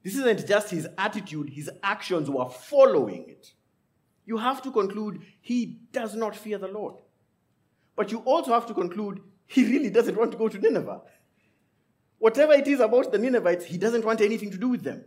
This 0.04 0.16
isn't 0.16 0.48
just 0.48 0.72
his 0.72 0.88
attitude, 0.98 1.50
his 1.50 1.70
actions 1.84 2.30
were 2.30 2.50
following 2.50 3.30
it. 3.30 3.52
You 4.26 4.38
have 4.38 4.62
to 4.64 4.72
conclude 4.72 5.22
he 5.42 5.80
does 5.92 6.16
not 6.16 6.36
fear 6.36 6.58
the 6.58 6.68
Lord. 6.68 6.96
But 7.96 8.12
you 8.12 8.20
also 8.20 8.54
have 8.54 8.66
to 8.68 8.74
conclude 8.74 9.22
he 9.46 9.66
really 9.66 9.90
doesn't 9.90 10.18
want 10.18 10.32
to 10.32 10.38
go 10.38 10.50
to 10.50 10.58
Nineveh. 10.58 11.02
Whatever 12.20 12.54
it 12.54 12.68
is 12.68 12.80
about 12.80 13.12
the 13.12 13.18
Ninevites, 13.18 13.66
he 13.66 13.78
doesn't 13.78 14.06
want 14.06 14.22
anything 14.22 14.52
to 14.52 14.58
do 14.58 14.70
with 14.70 14.84
them. 14.84 15.06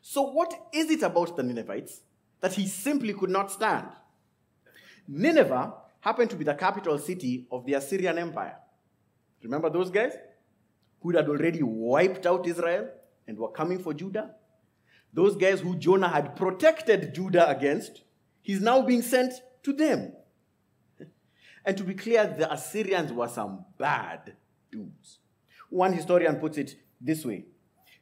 So, 0.00 0.22
what 0.22 0.54
is 0.72 0.90
it 0.90 1.02
about 1.02 1.36
the 1.36 1.42
Ninevites 1.42 2.00
that 2.46 2.54
he 2.54 2.68
simply 2.68 3.12
could 3.12 3.28
not 3.28 3.50
stand? 3.50 3.88
Nineveh 5.08 5.74
happened 5.98 6.30
to 6.30 6.36
be 6.36 6.44
the 6.44 6.54
capital 6.54 6.96
city 6.96 7.48
of 7.50 7.66
the 7.66 7.74
Assyrian 7.74 8.18
Empire. 8.18 8.54
Remember 9.42 9.68
those 9.68 9.90
guys 9.90 10.12
who 11.00 11.10
had 11.16 11.28
already 11.28 11.60
wiped 11.64 12.24
out 12.24 12.46
Israel 12.46 12.88
and 13.26 13.36
were 13.36 13.50
coming 13.50 13.80
for 13.80 13.92
Judah? 13.92 14.36
Those 15.12 15.34
guys 15.34 15.58
who 15.60 15.74
Jonah 15.74 16.08
had 16.08 16.36
protected 16.36 17.12
Judah 17.12 17.48
against, 17.50 18.02
he's 18.42 18.60
now 18.60 18.80
being 18.82 19.02
sent 19.02 19.32
to 19.64 19.72
them. 19.72 20.12
And 21.64 21.76
to 21.76 21.82
be 21.82 21.94
clear, 21.94 22.28
the 22.28 22.52
Assyrians 22.52 23.12
were 23.12 23.26
some 23.26 23.64
bad 23.76 24.36
dudes. 24.70 25.18
One 25.68 25.92
historian 25.92 26.36
puts 26.36 26.58
it 26.58 26.76
this 27.00 27.24
way 27.24 27.46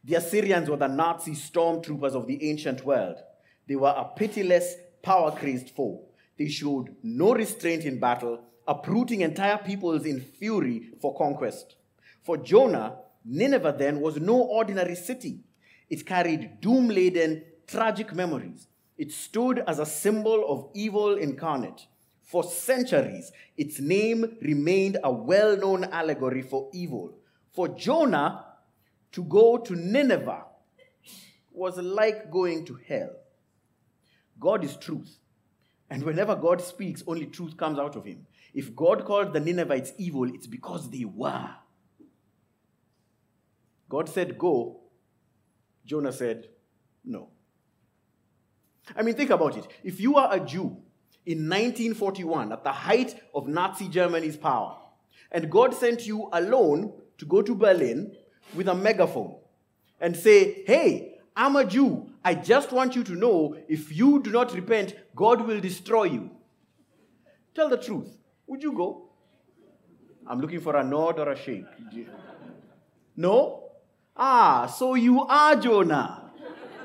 The 0.04 0.16
Assyrians 0.16 0.68
were 0.68 0.76
the 0.76 0.88
Nazi 0.88 1.32
stormtroopers 1.32 2.12
of 2.12 2.26
the 2.26 2.50
ancient 2.50 2.84
world. 2.84 3.22
They 3.68 3.76
were 3.76 3.94
a 3.96 4.10
pitiless, 4.16 4.74
power 5.02 5.30
crazed 5.32 5.70
foe. 5.70 6.04
They 6.38 6.48
showed 6.48 6.96
no 7.02 7.34
restraint 7.34 7.84
in 7.84 7.98
battle, 7.98 8.40
uprooting 8.66 9.20
entire 9.20 9.58
peoples 9.58 10.04
in 10.04 10.20
fury 10.20 10.90
for 11.00 11.16
conquest. 11.16 11.76
For 12.22 12.36
Jonah, 12.36 12.96
Nineveh 13.24 13.76
then 13.78 14.00
was 14.00 14.18
no 14.18 14.40
ordinary 14.40 14.94
city. 14.94 15.44
It 15.88 16.06
carried 16.06 16.60
doom 16.60 16.88
laden, 16.88 17.44
tragic 17.66 18.14
memories. 18.14 18.66
It 18.96 19.12
stood 19.12 19.62
as 19.66 19.78
a 19.78 19.86
symbol 19.86 20.44
of 20.48 20.70
evil 20.74 21.16
incarnate. 21.16 21.86
For 22.22 22.42
centuries, 22.42 23.32
its 23.56 23.80
name 23.80 24.36
remained 24.40 24.98
a 25.02 25.12
well 25.12 25.56
known 25.56 25.84
allegory 25.84 26.42
for 26.42 26.70
evil. 26.72 27.14
For 27.52 27.68
Jonah 27.68 28.44
to 29.12 29.22
go 29.24 29.58
to 29.58 29.74
Nineveh 29.74 30.44
was 31.52 31.76
like 31.78 32.30
going 32.30 32.64
to 32.66 32.78
hell. 32.88 33.10
God 34.38 34.64
is 34.64 34.76
truth. 34.76 35.18
And 35.90 36.02
whenever 36.02 36.34
God 36.34 36.60
speaks, 36.60 37.02
only 37.06 37.26
truth 37.26 37.56
comes 37.56 37.78
out 37.78 37.96
of 37.96 38.04
him. 38.04 38.26
If 38.52 38.74
God 38.74 39.04
called 39.04 39.32
the 39.32 39.40
Ninevites 39.40 39.92
evil, 39.98 40.32
it's 40.32 40.46
because 40.46 40.90
they 40.90 41.04
were. 41.04 41.50
God 43.88 44.08
said, 44.08 44.38
Go. 44.38 44.80
Jonah 45.84 46.12
said, 46.12 46.48
No. 47.04 47.28
I 48.96 49.02
mean, 49.02 49.14
think 49.14 49.30
about 49.30 49.56
it. 49.56 49.66
If 49.82 50.00
you 50.00 50.16
are 50.16 50.34
a 50.34 50.40
Jew 50.40 50.76
in 51.26 51.48
1941, 51.48 52.52
at 52.52 52.64
the 52.64 52.72
height 52.72 53.20
of 53.34 53.48
Nazi 53.48 53.88
Germany's 53.88 54.36
power, 54.36 54.76
and 55.32 55.50
God 55.50 55.74
sent 55.74 56.06
you 56.06 56.28
alone 56.32 56.92
to 57.18 57.26
go 57.26 57.42
to 57.42 57.54
Berlin 57.54 58.14
with 58.54 58.68
a 58.68 58.74
megaphone 58.74 59.36
and 60.00 60.16
say, 60.16 60.64
Hey, 60.64 61.18
I'm 61.36 61.56
a 61.56 61.64
Jew. 61.64 62.10
I 62.24 62.34
just 62.34 62.72
want 62.72 62.96
you 62.96 63.04
to 63.04 63.12
know 63.12 63.56
if 63.68 63.94
you 63.94 64.22
do 64.22 64.30
not 64.30 64.54
repent, 64.54 64.94
God 65.14 65.46
will 65.46 65.60
destroy 65.60 66.04
you. 66.04 66.30
Tell 67.54 67.68
the 67.68 67.76
truth. 67.76 68.16
Would 68.46 68.62
you 68.62 68.72
go? 68.72 69.10
I'm 70.26 70.40
looking 70.40 70.60
for 70.60 70.76
a 70.76 70.82
nod 70.82 71.18
or 71.18 71.30
a 71.30 71.36
shake. 71.36 71.66
No? 73.16 73.64
Ah, 74.16 74.66
so 74.66 74.94
you 74.94 75.22
are 75.22 75.56
Jonah. 75.56 76.32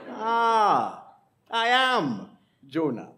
Ah, 0.09 1.05
I 1.49 1.67
am 1.67 2.29
Jonah. 2.67 3.11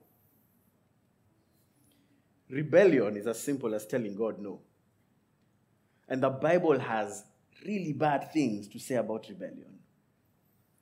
Rebellion 2.50 3.18
is 3.18 3.26
as 3.28 3.42
simple 3.42 3.74
as 3.74 3.86
telling 3.88 4.16
God 4.16 4.40
no. 4.40 4.60
And 6.08 6.22
the 6.22 6.30
Bible 6.30 6.78
has 6.78 7.24
really 7.66 7.94
bad 7.94 8.32
things 8.32 8.68
to 8.68 8.80
say 8.80 8.96
about 8.96 9.28
rebellion. 9.30 9.81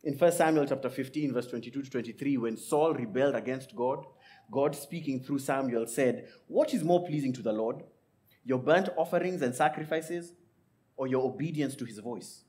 In 0.01 0.13
1 0.17 0.31
Samuel 0.31 0.65
chapter 0.65 0.89
15, 0.89 1.33
verse 1.33 1.47
22 1.47 1.81
to 1.83 1.89
23, 1.89 2.37
when 2.37 2.55
Saul 2.55 2.93
rebelled 2.93 3.35
against 3.35 3.75
God, 3.75 4.05
God 4.49 4.73
speaking 4.73 5.21
through 5.21 5.39
Samuel 5.39 5.87
said, 5.87 6.29
What 6.47 6.73
is 6.73 6.85
more 6.85 7.05
pleasing 7.05 7.33
to 7.33 7.41
the 7.41 7.51
Lord? 7.51 7.83
Your 8.45 8.59
burnt 8.59 8.87
offerings 8.97 9.41
and 9.41 9.53
sacrifices, 9.53 10.33
or 10.95 11.07
your 11.07 11.25
obedience 11.25 11.75
to 11.75 11.85
his 11.85 11.99
voice? 11.99 12.45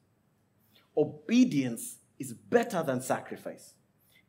Obedience 0.96 1.98
is 2.20 2.32
better 2.32 2.84
than 2.84 3.00
sacrifice, 3.00 3.74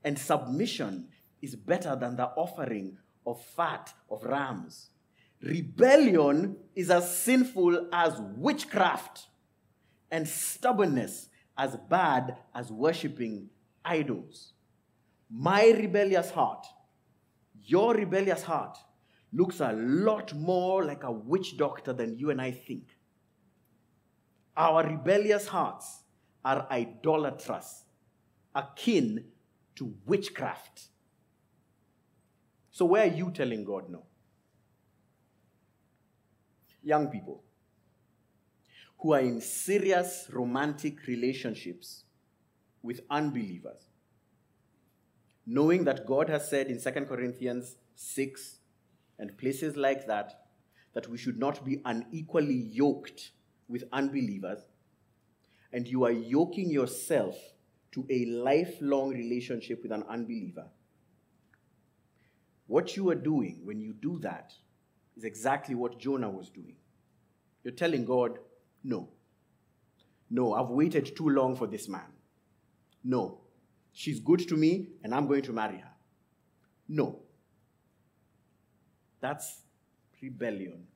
and 0.04 0.18
submission 0.18 1.10
is 1.44 1.56
better 1.56 1.96
than 1.96 2.16
the 2.16 2.30
offering 2.30 2.98
of 3.28 3.40
fat 3.56 3.94
of 4.10 4.24
rams. 4.24 4.90
Rebellion 5.44 6.56
is 6.75 6.90
as 6.90 7.16
sinful 7.16 7.88
as 7.94 8.20
witchcraft, 8.36 9.28
and 10.10 10.28
stubbornness 10.28 11.30
as 11.62 11.77
bad 11.89 12.38
as 12.56 12.72
worshiping 12.72 13.48
idols. 13.86 14.53
My 15.30 15.70
rebellious 15.70 16.32
heart, 16.32 16.65
your 17.63 17.94
rebellious 17.94 18.41
heart, 18.41 18.80
looks 19.32 19.60
a 19.60 19.72
lot 19.74 20.34
more 20.34 20.84
like 20.84 21.03
a 21.03 21.12
witch 21.12 21.58
doctor 21.58 21.94
than 21.94 22.18
you 22.18 22.32
and 22.32 22.41
I 22.41 22.50
think. 22.50 22.98
Our 24.58 24.84
rebellious 24.88 25.48
hearts 25.48 26.01
are 26.44 26.68
idolatrous, 26.72 27.86
akin 28.56 29.25
to 29.75 29.94
witchcraft. 30.08 30.88
So, 32.72 32.86
where 32.86 33.03
are 33.03 33.15
you 33.15 33.30
telling 33.30 33.63
God 33.63 33.88
no? 33.88 34.03
Young 36.82 37.08
people 37.10 37.44
who 39.01 39.13
are 39.13 39.20
in 39.20 39.41
serious 39.41 40.27
romantic 40.31 41.08
relationships 41.08 42.03
with 42.84 43.01
unbelievers, 43.10 43.88
knowing 45.46 45.84
that 45.86 46.05
God 46.05 46.29
has 46.29 46.48
said 46.48 46.67
in 46.67 46.79
2 46.79 46.91
Corinthians 47.05 47.77
6 47.96 48.58
and 49.17 49.36
places 49.38 49.75
like 49.75 50.05
that, 50.05 50.46
that 50.93 51.08
we 51.08 51.17
should 51.17 51.39
not 51.39 51.65
be 51.65 51.81
unequally 51.84 52.67
yoked 52.72 53.31
with 53.67 53.84
unbelievers, 53.91 54.60
and 55.74 55.88
you 55.88 56.03
are 56.03 56.12
yoking 56.12 56.70
yourself 56.70 57.36
to 57.93 58.05
a 58.10 58.25
lifelong 58.25 59.10
relationship 59.10 59.81
with 59.81 59.91
an 59.91 60.03
unbeliever. 60.10 60.67
What 62.67 62.96
you 62.96 63.10
are 63.10 63.15
doing 63.15 63.62
when 63.63 63.81
you 63.81 63.93
do 63.93 64.20
that 64.20 64.53
is 65.17 65.24
exactly 65.24 65.75
what 65.75 65.98
Jonah 65.98 66.29
was 66.29 66.50
doing. 66.50 66.75
You're 67.63 67.74
telling 67.74 68.05
God, 68.05 68.39
no. 68.84 69.10
No, 70.30 70.54
I've 70.54 70.70
waited 70.70 71.16
too 71.16 71.30
long 71.30 71.56
for 71.56 71.68
this 71.68 71.90
man. 71.90 72.12
No. 73.04 73.42
She's 73.94 74.20
good 74.20 74.48
to 74.48 74.56
me, 74.56 74.88
and 75.04 75.14
I'm 75.14 75.28
going 75.28 75.42
to 75.44 75.54
marry 75.54 75.78
her. 75.78 75.92
No. 76.88 77.20
That's 79.20 79.62
rebellion. 80.22 80.88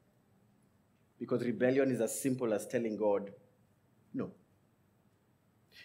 Because 1.19 1.43
rebellion 1.43 1.91
is 1.91 2.01
as 2.01 2.19
simple 2.21 2.53
as 2.53 2.67
telling 2.67 2.97
God, 2.97 3.31
no. 4.13 4.31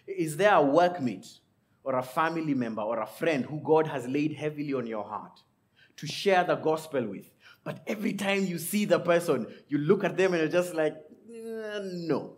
Is 0.07 0.37
there 0.37 0.55
a 0.55 0.63
workmate 0.63 1.39
or 1.83 1.97
a 1.97 2.03
family 2.03 2.55
member 2.55 2.83
or 2.83 3.01
a 3.01 3.07
friend 3.07 3.45
who 3.45 3.61
God 3.61 3.87
has 3.89 4.07
laid 4.07 4.33
heavily 4.35 4.75
on 4.75 4.87
your 4.87 5.05
heart 5.05 5.41
to 5.97 6.07
share 6.07 6.45
the 6.45 6.57
gospel 6.57 7.07
with? 7.07 7.33
But 7.65 7.83
every 7.87 8.15
time 8.15 8.45
you 8.47 8.59
see 8.59 8.85
the 8.85 9.01
person, 9.01 9.47
you 9.69 9.79
look 9.79 10.05
at 10.05 10.17
them 10.17 10.33
and 10.33 10.43
you're 10.43 10.63
just 10.63 10.75
like, 10.75 10.95
no. 11.83 12.37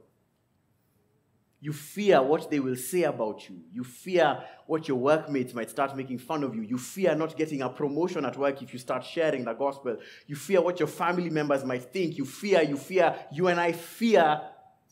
You 1.60 1.72
fear 1.72 2.20
what 2.20 2.50
they 2.50 2.58
will 2.58 2.74
say 2.74 3.04
about 3.04 3.48
you. 3.48 3.60
You 3.72 3.84
fear 3.84 4.42
what 4.66 4.88
your 4.88 4.96
workmates 4.96 5.54
might 5.54 5.70
start 5.70 5.96
making 5.96 6.18
fun 6.18 6.42
of 6.42 6.56
you. 6.56 6.62
You 6.62 6.76
fear 6.76 7.14
not 7.14 7.36
getting 7.36 7.62
a 7.62 7.68
promotion 7.68 8.24
at 8.24 8.36
work 8.36 8.60
if 8.62 8.72
you 8.72 8.80
start 8.80 9.04
sharing 9.04 9.44
the 9.44 9.52
gospel. 9.52 9.96
You 10.26 10.34
fear 10.34 10.60
what 10.60 10.80
your 10.80 10.88
family 10.88 11.30
members 11.30 11.64
might 11.64 11.84
think. 11.84 12.18
You 12.18 12.24
fear, 12.24 12.62
you 12.62 12.76
fear, 12.76 13.14
you 13.30 13.46
and 13.46 13.60
I 13.60 13.70
fear 13.70 14.40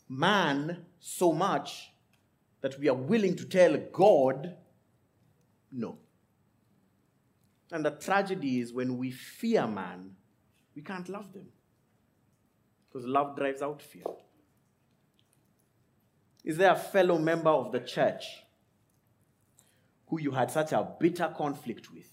man 0.07 0.85
so 1.01 1.33
much 1.33 1.91
that 2.61 2.79
we 2.79 2.87
are 2.87 2.95
willing 2.95 3.35
to 3.35 3.45
tell 3.45 3.75
God 3.91 4.55
no. 5.73 5.97
And 7.71 7.83
the 7.83 7.91
tragedy 7.91 8.61
is 8.61 8.71
when 8.71 8.97
we 8.97 9.11
fear 9.11 9.67
man, 9.67 10.11
we 10.73 10.81
can't 10.81 11.07
love 11.09 11.33
them. 11.33 11.47
Because 12.87 13.05
love 13.05 13.35
drives 13.35 13.61
out 13.61 13.81
fear. 13.81 14.03
Is 16.43 16.57
there 16.57 16.71
a 16.71 16.75
fellow 16.75 17.17
member 17.17 17.49
of 17.49 17.71
the 17.71 17.79
church 17.79 18.43
who 20.07 20.19
you 20.19 20.31
had 20.31 20.51
such 20.51 20.71
a 20.71 20.87
bitter 20.99 21.33
conflict 21.35 21.91
with 21.93 22.09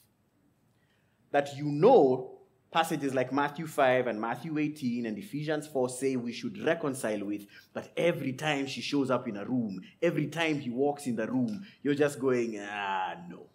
that 1.31 1.57
you 1.57 1.65
know 1.65 2.39
passages 2.71 3.15
like 3.15 3.33
Matthew 3.33 3.67
5 3.67 4.07
and 4.07 4.21
Matthew 4.21 4.59
18 4.59 5.07
and 5.07 5.17
Ephesians 5.17 5.67
4 5.67 5.89
say 5.89 6.17
we 6.17 6.33
should 6.33 6.63
reconcile 6.65 7.25
with, 7.25 7.47
but 7.73 7.91
every 7.97 8.35
time 8.35 8.67
she 8.67 8.83
shows 8.83 9.11
up 9.11 9.27
in 9.27 9.37
a 9.37 9.45
room, 9.45 9.81
every 10.03 10.27
time 10.27 10.61
he 10.61 10.71
walks 10.71 11.07
in 11.07 11.17
the 11.17 11.27
room, 11.27 11.65
you're 11.83 11.95
just 11.95 12.21
going, 12.21 12.61
ah, 12.61 13.15
no. 13.29 13.47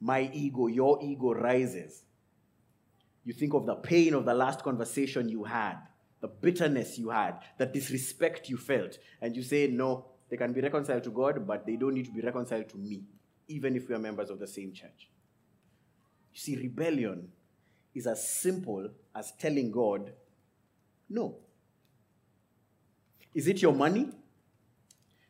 My 0.00 0.28
ego, 0.32 0.66
your 0.66 0.98
ego 1.02 1.32
rises. 1.32 2.02
You 3.24 3.32
think 3.32 3.54
of 3.54 3.66
the 3.66 3.74
pain 3.74 4.14
of 4.14 4.24
the 4.24 4.34
last 4.34 4.62
conversation 4.62 5.28
you 5.28 5.44
had 5.44 5.78
the 6.20 6.28
bitterness 6.28 6.98
you 6.98 7.10
had, 7.10 7.40
the 7.58 7.66
disrespect 7.66 8.48
you 8.48 8.56
felt, 8.56 8.98
and 9.20 9.36
you 9.36 9.42
say, 9.42 9.68
no, 9.68 10.06
they 10.28 10.36
can 10.36 10.52
be 10.52 10.60
reconciled 10.60 11.04
to 11.04 11.10
God, 11.10 11.46
but 11.46 11.64
they 11.64 11.76
don't 11.76 11.94
need 11.94 12.06
to 12.06 12.12
be 12.12 12.20
reconciled 12.20 12.68
to 12.70 12.76
me, 12.76 13.02
even 13.46 13.76
if 13.76 13.88
we 13.88 13.94
are 13.94 13.98
members 13.98 14.30
of 14.30 14.38
the 14.38 14.46
same 14.46 14.72
church. 14.72 15.08
You 16.34 16.40
see, 16.40 16.56
rebellion 16.56 17.28
is 17.94 18.06
as 18.06 18.28
simple 18.28 18.90
as 19.14 19.32
telling 19.38 19.70
God, 19.70 20.12
no. 21.08 21.36
Is 23.34 23.48
it 23.48 23.62
your 23.62 23.72
money? 23.72 24.10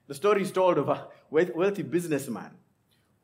The 0.07 0.15
story 0.15 0.43
is 0.43 0.51
told 0.51 0.79
of 0.79 0.89
a 0.89 1.07
wealthy 1.31 1.83
businessman 1.83 2.53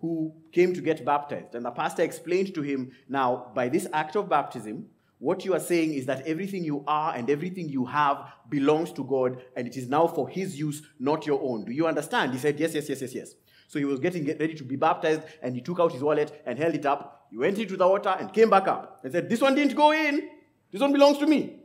who 0.01 0.35
came 0.53 0.75
to 0.75 0.83
get 0.83 1.05
baptized, 1.05 1.55
and 1.55 1.65
the 1.65 1.71
pastor 1.71 2.03
explained 2.03 2.55
to 2.55 2.63
him 2.63 2.93
now, 3.09 3.51
by 3.55 3.69
this 3.71 3.87
act 3.93 4.17
of 4.17 4.29
baptism, 4.29 4.87
what 5.25 5.43
you 5.43 5.55
are 5.55 5.61
saying 5.61 5.95
is 5.95 6.05
that 6.05 6.27
everything 6.27 6.63
you 6.65 6.85
are 6.87 7.15
and 7.15 7.31
everything 7.31 7.67
you 7.67 7.87
have 7.87 8.27
belongs 8.51 8.93
to 8.93 9.03
God 9.03 9.43
and 9.57 9.67
it 9.67 9.75
is 9.75 9.89
now 9.89 10.07
for 10.07 10.29
His 10.29 10.59
use, 10.59 10.83
not 10.99 11.27
your 11.27 11.41
own. 11.43 11.65
Do 11.65 11.73
you 11.73 11.87
understand? 11.87 12.35
He 12.35 12.39
said, 12.39 12.61
Yes, 12.61 12.75
yes, 12.75 12.91
yes, 12.91 13.01
yes, 13.01 13.15
yes. 13.15 13.35
So 13.67 13.79
he 13.79 13.87
was 13.87 14.01
getting 14.01 14.27
ready 14.27 14.53
to 14.53 14.63
be 14.63 14.77
baptized 14.77 15.23
and 15.41 15.55
he 15.55 15.63
took 15.63 15.81
out 15.81 15.93
his 15.93 16.03
wallet 16.03 16.43
and 16.45 16.59
held 16.59 16.75
it 16.75 16.85
up. 16.85 17.27
He 17.31 17.39
went 17.39 17.59
into 17.59 17.75
the 17.75 17.89
water 17.89 18.11
and 18.11 18.35
came 18.35 18.51
back 18.51 18.69
up 18.69 19.01
and 19.03 19.13
said, 19.13 19.31
This 19.31 19.41
one 19.41 19.55
didn't 19.55 19.75
go 19.75 19.93
in. 19.93 20.29
This 20.71 20.83
one 20.83 20.93
belongs 20.93 21.17
to 21.17 21.27
me. 21.27 21.61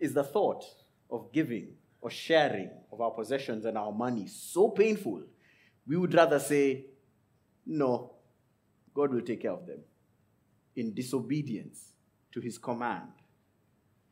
Is 0.00 0.14
the 0.14 0.24
thought 0.24 0.64
of 1.08 1.30
giving 1.32 1.74
or 2.00 2.10
sharing 2.10 2.70
of 2.90 3.00
our 3.00 3.12
possessions 3.12 3.66
and 3.66 3.78
our 3.78 3.92
money 3.92 4.26
so 4.26 4.68
painful? 4.68 5.22
We 5.86 5.96
would 5.96 6.12
rather 6.12 6.40
say, 6.40 6.86
No, 7.64 8.14
God 8.92 9.14
will 9.14 9.22
take 9.22 9.42
care 9.42 9.52
of 9.52 9.64
them 9.64 9.78
in 10.80 10.94
disobedience 10.94 11.92
to 12.32 12.40
his 12.40 12.58
command 12.58 13.12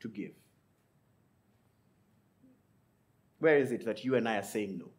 to 0.01 0.09
give? 0.09 0.33
Where 3.41 3.59
is 3.59 3.73
it 3.73 3.85
that 3.85 4.05
you 4.05 4.15
and 4.17 4.29
I 4.29 4.37
are 4.37 4.43
saying 4.43 4.79
no? 4.79 4.91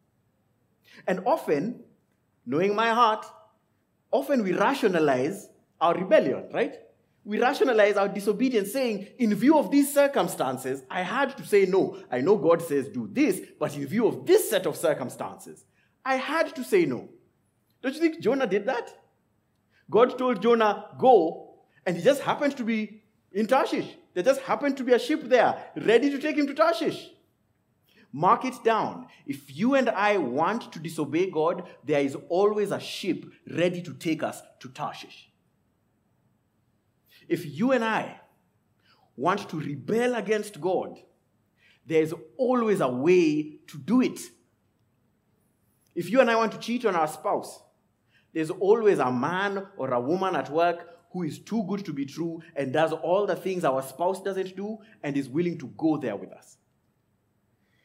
And 1.08 1.22
often, 1.26 1.82
knowing 2.46 2.76
my 2.76 2.90
heart, 2.90 3.26
often 4.12 4.44
we 4.44 4.54
rationalize 4.54 5.50
our 5.80 5.94
rebellion, 5.94 6.50
right? 6.54 6.76
We 7.26 7.40
rationalize 7.40 7.96
our 7.96 8.08
disobedience, 8.08 8.72
saying, 8.72 9.08
in 9.20 9.36
view 9.36 9.58
of 9.58 9.70
these 9.70 9.94
circumstances, 9.94 10.84
I 10.90 11.04
had 11.04 11.38
to 11.38 11.46
say 11.46 11.66
no. 11.66 11.98
I 12.10 12.22
know 12.22 12.38
God 12.38 12.62
says 12.62 12.88
do 12.88 13.10
this, 13.12 13.42
but 13.60 13.76
in 13.76 13.86
view 13.86 14.08
of 14.08 14.26
this 14.26 14.50
set 14.50 14.66
of 14.66 14.76
circumstances, 14.76 15.66
I 16.04 16.16
had 16.16 16.56
to 16.56 16.64
say 16.64 16.86
no. 16.86 17.10
Don't 17.82 17.94
you 17.94 18.02
think 18.02 18.20
Jonah 18.20 18.48
did 18.48 18.66
that? 18.66 18.90
God 19.90 20.18
told 20.18 20.42
Jonah, 20.42 20.86
go, 20.98 21.49
and 21.90 21.98
he 21.98 22.04
just 22.04 22.22
happened 22.22 22.56
to 22.56 22.64
be 22.64 23.02
in 23.32 23.48
Tarshish. 23.48 23.98
There 24.14 24.22
just 24.22 24.42
happened 24.42 24.78
to 24.78 24.84
be 24.84 24.94
a 24.94 25.00
ship 25.00 25.24
there 25.24 25.72
ready 25.76 26.12
to 26.12 26.20
take 26.20 26.38
him 26.38 26.46
to 26.46 26.54
Tarshish. 26.54 27.10
Mark 28.14 28.46
it 28.46 28.64
down. 28.64 29.08
If 29.26 29.58
you 29.58 29.74
and 29.74 29.90
I 29.90 30.18
want 30.18 30.72
to 30.72 30.80
disobey 30.80 31.32
God, 31.32 31.68
there 31.84 32.02
is 32.02 32.16
always 32.30 32.70
a 32.70 32.80
ship 32.80 33.26
ready 33.52 33.82
to 33.82 33.96
take 33.96 34.22
us 34.22 34.40
to 34.60 34.70
Tarshish. 34.70 35.32
If 37.28 37.44
you 37.44 37.72
and 37.72 37.84
I 37.84 38.22
want 39.18 39.50
to 39.50 39.60
rebel 39.60 40.14
against 40.14 40.62
God, 40.62 41.00
there's 41.88 42.14
always 42.38 42.82
a 42.82 42.88
way 42.88 43.62
to 43.66 43.80
do 43.80 44.04
it. 44.04 44.20
If 45.96 46.12
you 46.12 46.22
and 46.22 46.30
I 46.30 46.36
want 46.36 46.52
to 46.52 46.60
cheat 46.60 46.86
on 46.86 46.96
our 46.96 47.08
spouse, 47.08 47.64
there's 48.32 48.52
always 48.52 49.00
a 49.00 49.12
man 49.12 49.66
or 49.76 49.92
a 49.92 50.00
woman 50.00 50.36
at 50.36 50.52
work 50.52 50.99
who 51.12 51.24
is 51.24 51.40
too 51.40 51.64
good 51.64 51.84
to 51.86 51.94
be 51.94 52.06
true 52.06 52.42
and 52.56 52.72
does 52.72 52.94
all 52.94 53.26
the 53.26 53.36
things 53.36 53.66
our 53.66 53.82
spouse 53.82 54.22
doesn't 54.22 54.56
do 54.56 54.78
and 55.04 55.18
is 55.18 55.28
willing 55.28 55.58
to 55.58 55.68
go 55.78 55.98
there 55.98 56.16
with 56.16 56.32
us. 56.32 56.58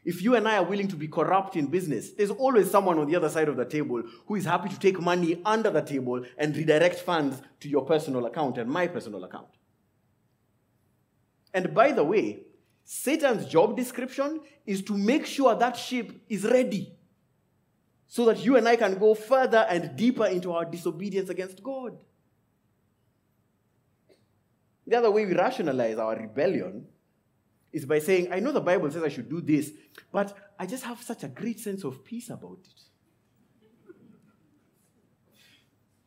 If 0.04 0.22
you 0.22 0.36
and 0.36 0.46
I 0.46 0.58
are 0.58 0.64
willing 0.64 0.88
to 0.88 0.96
be 0.96 1.08
corrupt 1.08 1.56
in 1.56 1.66
business, 1.66 2.10
there's 2.12 2.30
always 2.30 2.70
someone 2.70 2.98
on 2.98 3.06
the 3.06 3.16
other 3.16 3.30
side 3.30 3.48
of 3.48 3.56
the 3.56 3.64
table 3.64 4.02
who 4.26 4.34
is 4.34 4.44
happy 4.44 4.68
to 4.68 4.78
take 4.78 5.00
money 5.00 5.40
under 5.46 5.70
the 5.70 5.80
table 5.80 6.22
and 6.36 6.54
redirect 6.54 7.00
funds 7.00 7.40
to 7.60 7.68
your 7.68 7.86
personal 7.86 8.26
account 8.26 8.58
and 8.58 8.70
my 8.70 8.86
personal 8.86 9.24
account. 9.24 9.48
And 11.54 11.72
by 11.72 11.92
the 11.92 12.04
way, 12.04 12.42
Satan's 12.84 13.46
job 13.46 13.76
description 13.76 14.40
is 14.66 14.82
to 14.82 14.96
make 14.96 15.24
sure 15.24 15.54
that 15.54 15.76
ship 15.76 16.12
is 16.28 16.44
ready 16.44 16.94
so 18.06 18.26
that 18.26 18.44
you 18.44 18.56
and 18.56 18.68
I 18.68 18.76
can 18.76 18.98
go 18.98 19.14
further 19.14 19.66
and 19.70 19.96
deeper 19.96 20.26
into 20.26 20.52
our 20.52 20.66
disobedience 20.66 21.30
against 21.30 21.62
God. 21.62 21.96
The 24.86 24.96
other 24.96 25.10
way 25.10 25.24
we 25.24 25.34
rationalize 25.34 25.98
our 25.98 26.16
rebellion 26.16 26.86
is 27.72 27.86
by 27.86 27.98
saying, 27.98 28.32
I 28.32 28.40
know 28.40 28.52
the 28.52 28.60
Bible 28.60 28.90
says 28.90 29.02
I 29.02 29.08
should 29.08 29.28
do 29.28 29.40
this, 29.40 29.72
but 30.12 30.36
I 30.58 30.66
just 30.66 30.84
have 30.84 31.02
such 31.02 31.24
a 31.24 31.28
great 31.28 31.58
sense 31.58 31.84
of 31.84 32.04
peace 32.04 32.30
about 32.30 32.58
it. 32.62 32.82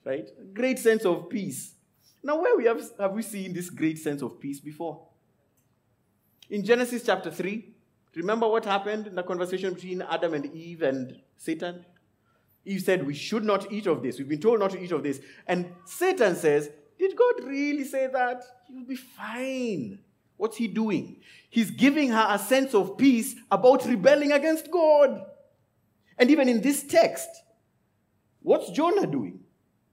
Right? 0.06 0.30
Great 0.54 0.80
sense 0.80 1.06
of 1.06 1.30
peace. 1.30 1.74
Now, 2.24 2.42
where 2.42 2.56
we 2.56 2.66
have, 2.66 2.82
have 3.00 3.12
we 3.12 3.22
seen 3.22 3.54
this 3.54 3.70
great 3.70 3.98
sense 3.98 4.22
of 4.22 4.40
peace 4.40 4.60
before? 4.60 5.08
In 6.50 6.64
Genesis 6.64 7.04
chapter 7.06 7.30
3, 7.30 7.74
remember 8.16 8.48
what 8.48 8.64
happened 8.64 9.08
in 9.08 9.16
the 9.16 9.24
conversation 9.24 9.74
between 9.74 10.02
Adam 10.02 10.34
and 10.34 10.46
Eve 10.54 10.82
and 10.84 11.20
Satan? 11.36 11.84
Eve 12.64 12.82
said, 12.82 13.06
We 13.06 13.14
should 13.14 13.44
not 13.44 13.72
eat 13.72 13.88
of 13.88 14.02
this. 14.02 14.18
We've 14.18 14.30
been 14.30 14.40
told 14.40 14.60
not 14.60 14.72
to 14.72 14.82
eat 14.82 14.92
of 14.92 15.04
this. 15.04 15.20
And 15.46 15.74
Satan 15.86 16.36
says, 16.36 16.70
did 16.98 17.16
God 17.16 17.44
really 17.46 17.84
say 17.84 18.08
that? 18.08 18.44
You'll 18.70 18.86
be 18.86 18.96
fine. 18.96 20.00
What's 20.36 20.58
he 20.58 20.68
doing? 20.68 21.18
He's 21.50 21.72
giving 21.72 22.10
her 22.10 22.28
a 22.30 22.38
sense 22.38 22.74
of 22.74 22.98
peace 22.98 23.36
about 23.50 23.86
rebelling 23.86 24.32
against 24.32 24.70
God. 24.70 25.26
And 26.18 26.30
even 26.30 26.48
in 26.50 26.62
this 26.62 26.84
text, 26.84 27.30
what's 28.42 28.70
Jonah 28.72 29.08
doing? 29.08 29.40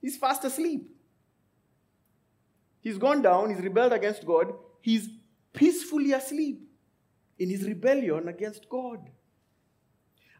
He's 0.00 0.16
fast 0.16 0.44
asleep. 0.44 0.90
He's 2.80 2.98
gone 2.98 3.22
down, 3.22 3.48
he's 3.48 3.64
rebelled 3.64 3.94
against 3.94 4.26
God, 4.26 4.52
he's 4.82 5.08
peacefully 5.54 6.12
asleep 6.12 6.60
in 7.38 7.48
his 7.48 7.64
rebellion 7.64 8.28
against 8.28 8.68
God. 8.68 9.08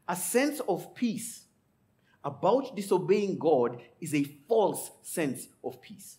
A 0.07 0.15
sense 0.15 0.61
of 0.69 0.95
peace 0.95 1.47
about 2.23 2.77
disobeying 2.77 3.39
God 3.39 3.81
is 3.99 4.15
a 4.15 4.25
false 4.47 4.91
sense 5.03 5.49
of 5.63 5.81
peace 5.81 6.19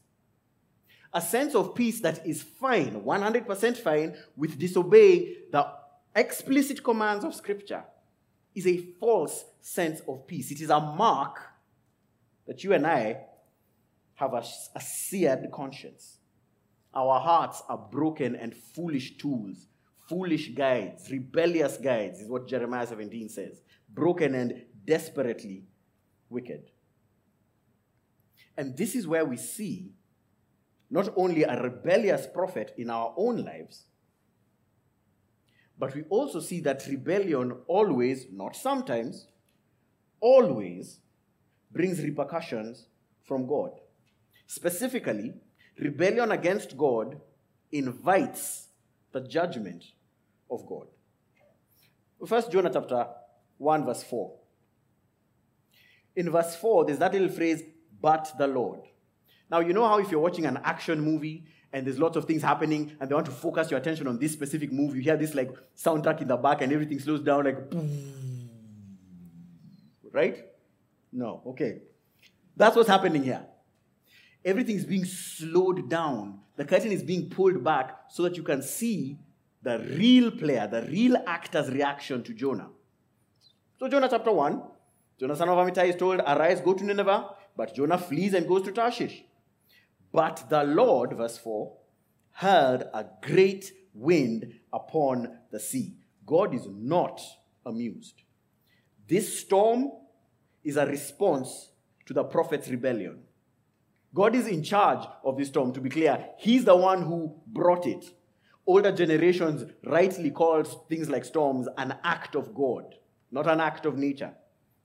a 1.15 1.21
sense 1.21 1.55
of 1.55 1.73
peace 1.73 2.01
that 2.01 2.27
is 2.27 2.43
fine, 2.43 3.01
100% 3.01 3.77
fine, 3.77 4.17
with 4.35 4.59
disobeying 4.59 5.33
the 5.49 5.65
explicit 6.13 6.83
commands 6.83 7.23
of 7.23 7.33
Scripture 7.33 7.85
is 8.53 8.67
a 8.67 8.77
false 8.99 9.45
sense 9.61 10.01
of 10.09 10.27
peace. 10.27 10.51
It 10.51 10.59
is 10.59 10.69
a 10.69 10.79
mark 10.79 11.39
that 12.45 12.65
you 12.65 12.73
and 12.73 12.85
I 12.85 13.21
have 14.15 14.33
a, 14.33 14.43
a 14.75 14.81
seared 14.81 15.49
conscience. 15.53 16.17
Our 16.93 17.17
hearts 17.21 17.63
are 17.69 17.77
broken 17.77 18.35
and 18.35 18.53
foolish 18.53 19.17
tools, 19.17 19.67
foolish 20.09 20.49
guides, 20.49 21.09
rebellious 21.09 21.77
guides, 21.77 22.19
is 22.19 22.29
what 22.29 22.45
Jeremiah 22.45 22.87
17 22.87 23.29
says. 23.29 23.61
Broken 23.89 24.35
and 24.35 24.63
desperately 24.85 25.63
wicked. 26.29 26.71
And 28.57 28.75
this 28.75 28.95
is 28.95 29.07
where 29.07 29.23
we 29.23 29.37
see 29.37 29.93
not 30.89 31.09
only 31.15 31.43
a 31.43 31.61
rebellious 31.61 32.27
prophet 32.27 32.73
in 32.77 32.89
our 32.89 33.13
own 33.17 33.43
lives, 33.43 33.85
but 35.77 35.93
we 35.95 36.03
also 36.03 36.39
see 36.39 36.61
that 36.61 36.85
rebellion 36.87 37.53
always, 37.67 38.27
not 38.31 38.55
sometimes, 38.55 39.27
always 40.21 40.99
brings 41.71 42.01
repercussions 42.01 42.87
from 43.23 43.45
God. 43.45 43.71
Specifically, 44.47 45.33
rebellion 45.77 46.31
against 46.31 46.77
God 46.77 47.19
invites 47.71 48.67
the 49.11 49.21
judgment 49.21 49.83
of 50.49 50.65
God. 50.65 50.87
First 52.25 52.51
Jonah 52.51 52.69
chapter 52.71 53.07
1, 53.57 53.85
verse 53.85 54.03
4. 54.03 54.33
In 56.15 56.31
verse 56.31 56.55
4, 56.55 56.85
there's 56.85 56.99
that 56.99 57.11
little 57.11 57.29
phrase, 57.29 57.63
but 58.01 58.31
the 58.37 58.47
Lord. 58.47 58.81
Now, 59.49 59.59
you 59.59 59.73
know 59.73 59.87
how 59.87 59.99
if 59.99 60.11
you're 60.11 60.19
watching 60.19 60.45
an 60.45 60.59
action 60.63 60.99
movie 60.99 61.45
and 61.71 61.85
there's 61.85 61.99
lots 61.99 62.17
of 62.17 62.25
things 62.25 62.41
happening 62.41 62.95
and 62.99 63.09
they 63.09 63.13
want 63.13 63.25
to 63.27 63.31
focus 63.31 63.69
your 63.69 63.79
attention 63.79 64.07
on 64.07 64.17
this 64.17 64.31
specific 64.31 64.71
move, 64.71 64.95
you 64.95 65.01
hear 65.01 65.17
this 65.17 65.35
like 65.35 65.51
soundtrack 65.77 66.21
in 66.21 66.27
the 66.27 66.37
back 66.37 66.61
and 66.61 66.71
everything 66.73 66.99
slows 66.99 67.21
down 67.21 67.45
like. 67.45 67.57
Right? 70.11 70.45
No, 71.11 71.41
okay. 71.47 71.81
That's 72.55 72.75
what's 72.75 72.89
happening 72.89 73.23
here. 73.23 73.45
Everything's 74.43 74.85
being 74.85 75.05
slowed 75.05 75.89
down. 75.89 76.39
The 76.55 76.65
curtain 76.65 76.91
is 76.91 77.03
being 77.03 77.29
pulled 77.29 77.63
back 77.63 77.97
so 78.09 78.23
that 78.23 78.37
you 78.37 78.43
can 78.43 78.61
see 78.61 79.17
the 79.61 79.79
real 79.97 80.31
player, 80.31 80.67
the 80.67 80.83
real 80.83 81.17
actor's 81.27 81.69
reaction 81.69 82.23
to 82.23 82.33
Jonah. 82.33 82.69
So, 83.79 83.87
Jonah 83.89 84.07
chapter 84.09 84.31
1, 84.31 84.61
Jonah 85.19 85.35
son 85.35 85.49
of 85.49 85.57
Amittai 85.57 85.89
is 85.89 85.95
told, 85.95 86.19
Arise, 86.19 86.61
go 86.61 86.73
to 86.73 86.83
Nineveh, 86.83 87.29
but 87.57 87.73
Jonah 87.73 87.97
flees 87.97 88.33
and 88.33 88.47
goes 88.47 88.63
to 88.63 88.71
Tarshish. 88.71 89.23
But 90.15 90.45
the 90.49 90.63
Lord, 90.63 91.11
verse 91.11 91.37
4, 91.37 91.73
hurled 92.31 92.83
a 92.93 93.05
great 93.21 93.73
wind 93.93 94.53
upon 94.71 95.39
the 95.51 95.59
sea. 95.59 95.97
God 96.25 96.55
is 96.55 96.65
not 96.69 97.19
amused. 97.65 98.21
This 99.09 99.39
storm 99.41 99.91
is 100.63 100.77
a 100.77 100.85
response 100.85 101.71
to 102.05 102.13
the 102.13 102.23
prophet's 102.23 102.69
rebellion. 102.69 103.23
God 104.13 104.35
is 104.35 104.47
in 104.47 104.63
charge 104.63 105.05
of 105.25 105.35
this 105.35 105.49
storm, 105.49 105.73
to 105.73 105.81
be 105.81 105.89
clear. 105.89 106.29
He's 106.37 106.63
the 106.63 106.77
one 106.77 107.01
who 107.01 107.35
brought 107.45 107.85
it. 107.85 108.05
Older 108.65 108.93
generations 108.93 109.69
rightly 109.83 110.31
called 110.31 110.87
things 110.87 111.09
like 111.09 111.25
storms 111.25 111.67
an 111.77 111.93
act 112.05 112.35
of 112.35 112.55
God, 112.55 112.95
not 113.31 113.47
an 113.47 113.59
act 113.59 113.85
of 113.85 113.97
nature. 113.97 114.33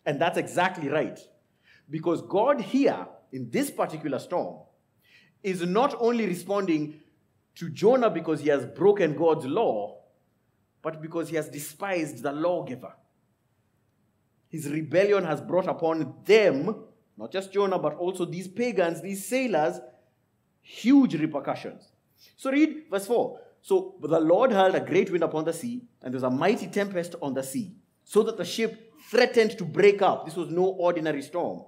And 0.04 0.20
that's 0.20 0.38
exactly 0.38 0.88
right. 0.88 1.20
Because 1.88 2.20
God 2.20 2.60
here, 2.60 3.06
in 3.30 3.48
this 3.50 3.70
particular 3.70 4.18
storm, 4.18 4.64
is 5.42 5.62
not 5.62 5.94
only 6.00 6.26
responding 6.26 7.00
to 7.56 7.68
Jonah 7.68 8.10
because 8.10 8.40
he 8.40 8.48
has 8.48 8.64
broken 8.64 9.16
God's 9.16 9.46
law, 9.46 9.98
but 10.82 11.02
because 11.02 11.28
he 11.28 11.36
has 11.36 11.48
despised 11.48 12.22
the 12.22 12.32
lawgiver. 12.32 12.92
His 14.48 14.68
rebellion 14.68 15.24
has 15.24 15.40
brought 15.40 15.68
upon 15.68 16.14
them, 16.24 16.84
not 17.16 17.32
just 17.32 17.52
Jonah, 17.52 17.78
but 17.78 17.94
also 17.94 18.24
these 18.24 18.48
pagans, 18.48 19.00
these 19.00 19.26
sailors, 19.26 19.78
huge 20.62 21.14
repercussions. 21.14 21.92
So 22.36 22.50
read 22.50 22.84
verse 22.90 23.06
4. 23.06 23.38
So 23.62 23.94
the 24.00 24.20
Lord 24.20 24.52
hurled 24.52 24.74
a 24.74 24.80
great 24.80 25.10
wind 25.10 25.22
upon 25.22 25.44
the 25.44 25.52
sea, 25.52 25.82
and 26.02 26.12
there 26.12 26.16
was 26.16 26.22
a 26.22 26.30
mighty 26.30 26.66
tempest 26.66 27.14
on 27.20 27.34
the 27.34 27.42
sea, 27.42 27.74
so 28.04 28.22
that 28.22 28.38
the 28.38 28.44
ship 28.44 28.92
threatened 29.10 29.56
to 29.58 29.64
break 29.64 30.02
up. 30.02 30.24
This 30.24 30.36
was 30.36 30.48
no 30.48 30.64
ordinary 30.64 31.22
storm. 31.22 31.62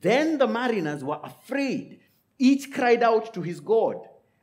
Then 0.00 0.36
the 0.38 0.48
mariners 0.48 1.04
were 1.04 1.20
afraid 1.22 2.00
each 2.42 2.72
cried 2.72 3.04
out 3.04 3.32
to 3.34 3.40
his 3.40 3.60
God, 3.60 3.96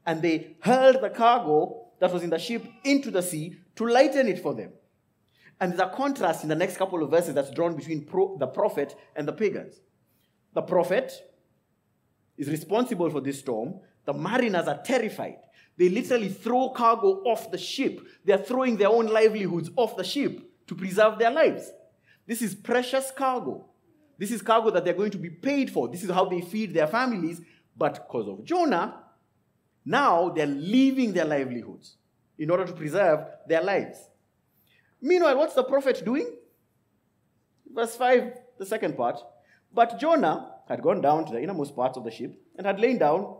and 0.06 0.22
they 0.22 0.56
hurled 0.62 1.02
the 1.02 1.10
cargo 1.10 1.88
that 2.00 2.14
was 2.14 2.24
in 2.24 2.30
the 2.30 2.40
ship 2.40 2.66
into 2.86 3.12
the 3.12 3.22
sea 3.22 3.58
to 3.76 3.86
lighten 3.86 4.30
it 4.30 4.42
for 4.42 4.54
them. 4.54 4.72
And 5.60 5.74
there's 5.74 5.82
a 5.82 5.94
contrast 5.94 6.44
in 6.44 6.50
the 6.50 6.56
next 6.56 6.78
couple 6.78 7.04
of 7.04 7.12
verses 7.12 7.34
that's 7.34 7.52
drawn 7.52 7.76
between 7.76 8.06
pro- 8.06 8.38
the 8.38 8.48
prophet 8.48 8.96
and 9.18 9.28
the 9.28 9.34
pagans. 9.34 9.82
The 10.54 10.62
prophet 10.62 11.12
is 12.38 12.50
responsible 12.50 13.10
for 13.10 13.20
this 13.20 13.40
storm. 13.40 13.82
The 14.06 14.14
mariners 14.14 14.70
are 14.70 14.82
terrified. 14.82 15.40
They 15.78 15.90
literally 15.90 16.30
throw 16.30 16.70
cargo 16.70 17.22
off 17.26 17.52
the 17.52 17.58
ship. 17.58 18.00
They're 18.24 18.38
throwing 18.38 18.78
their 18.78 18.88
own 18.88 19.08
livelihoods 19.08 19.72
off 19.76 19.98
the 19.98 20.06
ship 20.06 20.40
to 20.68 20.76
preserve 20.76 21.20
their 21.20 21.32
lives. 21.32 21.70
This 22.26 22.42
is 22.42 22.56
precious 22.56 23.12
cargo. 23.12 23.66
This 24.18 24.32
is 24.32 24.42
cargo 24.42 24.70
that 24.72 24.86
they're 24.86 24.94
going 24.94 25.12
to 25.12 25.18
be 25.18 25.30
paid 25.30 25.70
for. 25.70 25.90
This 25.90 26.04
is 26.04 26.12
how 26.12 26.26
they 26.26 26.40
feed 26.40 26.74
their 26.74 26.88
families. 26.88 27.42
But 27.80 28.08
because 28.08 28.28
of 28.28 28.44
Jonah, 28.44 29.04
now 29.86 30.30
they're 30.30 30.46
leaving 30.46 31.14
their 31.14 31.26
livelihoods 31.26 31.96
in 32.38 32.52
order 32.52 32.66
to 32.66 32.74
preserve 32.74 33.26
their 33.48 33.64
lives. 33.64 34.10
Meanwhile, 35.02 35.38
what's 35.38 35.56
the 35.56 35.64
prophet 35.64 36.04
doing? 36.04 36.36
Verse 37.74 37.96
5, 37.96 38.34
the 38.58 38.66
second 38.66 38.98
part. 38.98 39.20
But 39.74 39.98
Jonah 39.98 40.52
had 40.68 40.82
gone 40.82 41.00
down 41.00 41.26
to 41.26 41.32
the 41.32 41.42
innermost 41.42 41.74
parts 41.74 41.98
of 41.98 42.04
the 42.04 42.12
ship 42.12 42.38
and 42.58 42.68
had 42.68 42.82
lain 42.82 42.98
down 42.98 43.38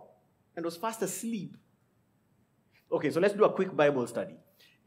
and 0.56 0.64
was 0.64 0.78
fast 0.78 1.02
asleep. 1.02 1.58
Okay, 2.92 3.12
so 3.12 3.20
let's 3.20 3.34
do 3.34 3.44
a 3.44 3.52
quick 3.52 3.76
Bible 3.76 4.08
study. 4.08 4.36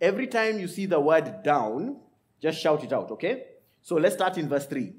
Every 0.00 0.26
time 0.26 0.58
you 0.58 0.66
see 0.66 0.86
the 0.86 0.98
word 0.98 1.42
down, 1.42 2.00
just 2.40 2.58
shout 2.58 2.82
it 2.82 2.92
out, 2.92 3.10
okay? 3.10 3.44
So 3.82 3.96
let's 3.96 4.14
start 4.14 4.38
in 4.38 4.48
verse 4.48 4.66
3. 4.66 4.94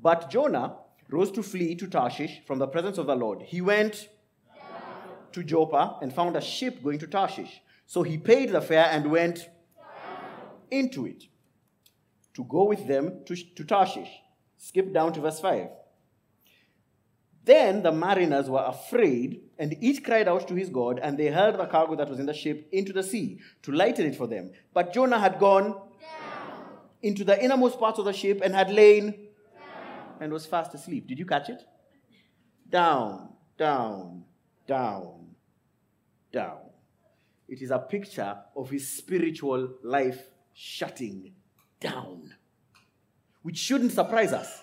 But 0.00 0.30
Jonah 0.30 0.76
rose 1.10 1.30
to 1.32 1.42
flee 1.42 1.74
to 1.74 1.86
Tarshish 1.86 2.40
from 2.46 2.58
the 2.58 2.66
presence 2.66 2.98
of 2.98 3.06
the 3.06 3.16
Lord. 3.16 3.42
He 3.42 3.60
went 3.60 4.08
to 5.32 5.42
Joppa 5.42 5.98
and 6.02 6.12
found 6.12 6.36
a 6.36 6.40
ship 6.40 6.82
going 6.82 6.98
to 6.98 7.06
Tarshish. 7.06 7.60
So 7.86 8.02
he 8.02 8.18
paid 8.18 8.50
the 8.50 8.60
fare 8.60 8.86
and 8.90 9.10
went 9.10 9.48
into 10.70 11.06
it 11.06 11.24
to 12.34 12.44
go 12.44 12.64
with 12.64 12.86
them 12.86 13.22
to, 13.26 13.36
to 13.36 13.64
Tarshish. 13.64 14.10
Skip 14.58 14.92
down 14.92 15.12
to 15.14 15.20
verse 15.20 15.40
5. 15.40 15.68
Then 17.44 17.82
the 17.82 17.90
mariners 17.90 18.50
were 18.50 18.64
afraid, 18.64 19.40
and 19.58 19.74
each 19.80 20.04
cried 20.04 20.28
out 20.28 20.46
to 20.48 20.54
his 20.54 20.68
God, 20.68 21.00
and 21.02 21.18
they 21.18 21.28
hurled 21.28 21.58
the 21.58 21.66
cargo 21.66 21.96
that 21.96 22.08
was 22.08 22.20
in 22.20 22.26
the 22.26 22.34
ship 22.34 22.68
into 22.70 22.92
the 22.92 23.02
sea 23.02 23.40
to 23.62 23.72
lighten 23.72 24.06
it 24.06 24.14
for 24.14 24.26
them. 24.26 24.52
But 24.74 24.92
Jonah 24.92 25.18
had 25.18 25.38
gone 25.40 25.72
Down. 25.72 25.80
into 27.02 27.24
the 27.24 27.42
innermost 27.42 27.80
parts 27.80 27.98
of 27.98 28.04
the 28.04 28.12
ship 28.12 28.42
and 28.44 28.54
had 28.54 28.70
lain 28.70 29.29
and 30.20 30.32
was 30.32 30.46
fast 30.46 30.74
asleep. 30.74 31.06
Did 31.06 31.18
you 31.18 31.26
catch 31.26 31.48
it? 31.48 31.62
Down, 32.68 33.30
down, 33.58 34.24
down, 34.66 35.34
down. 36.32 36.58
It 37.48 37.62
is 37.62 37.70
a 37.70 37.78
picture 37.78 38.36
of 38.54 38.70
his 38.70 38.88
spiritual 38.88 39.70
life 39.82 40.28
shutting 40.54 41.32
down, 41.80 42.34
which 43.42 43.56
shouldn't 43.56 43.92
surprise 43.92 44.32
us. 44.32 44.60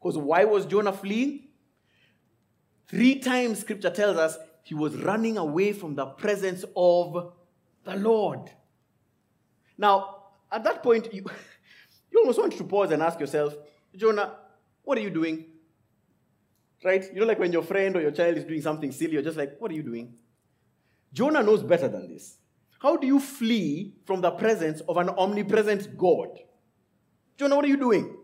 Because 0.00 0.16
why 0.16 0.44
was 0.44 0.66
Jonah 0.66 0.92
fleeing? 0.92 1.48
Three 2.88 3.20
times 3.20 3.60
scripture 3.60 3.90
tells 3.90 4.16
us 4.16 4.38
he 4.64 4.74
was 4.74 4.96
running 4.96 5.38
away 5.38 5.72
from 5.72 5.94
the 5.94 6.06
presence 6.06 6.64
of 6.74 7.32
the 7.84 7.96
Lord. 7.96 8.50
Now, 9.78 10.16
at 10.50 10.64
that 10.64 10.82
point, 10.82 11.12
you, 11.14 11.24
you 12.10 12.18
almost 12.18 12.38
want 12.38 12.56
to 12.56 12.64
pause 12.64 12.90
and 12.90 13.02
ask 13.02 13.20
yourself, 13.20 13.54
Jonah, 13.94 14.36
what 14.90 14.98
are 14.98 15.02
you 15.02 15.10
doing? 15.10 15.44
Right? 16.84 17.04
You 17.14 17.20
know, 17.20 17.26
like 17.26 17.38
when 17.38 17.52
your 17.52 17.62
friend 17.62 17.94
or 17.94 18.00
your 18.00 18.10
child 18.10 18.36
is 18.36 18.42
doing 18.42 18.60
something 18.60 18.90
silly, 18.90 19.12
you're 19.12 19.22
just 19.22 19.36
like, 19.36 19.54
What 19.60 19.70
are 19.70 19.74
you 19.74 19.84
doing? 19.84 20.14
Jonah 21.12 21.44
knows 21.44 21.62
better 21.62 21.86
than 21.86 22.08
this. 22.08 22.38
How 22.80 22.96
do 22.96 23.06
you 23.06 23.20
flee 23.20 23.94
from 24.04 24.20
the 24.20 24.32
presence 24.32 24.80
of 24.88 24.96
an 24.96 25.08
omnipresent 25.10 25.96
God? 25.96 26.40
Jonah, 27.36 27.54
what 27.54 27.64
are 27.66 27.68
you 27.68 27.76
doing? 27.76 28.16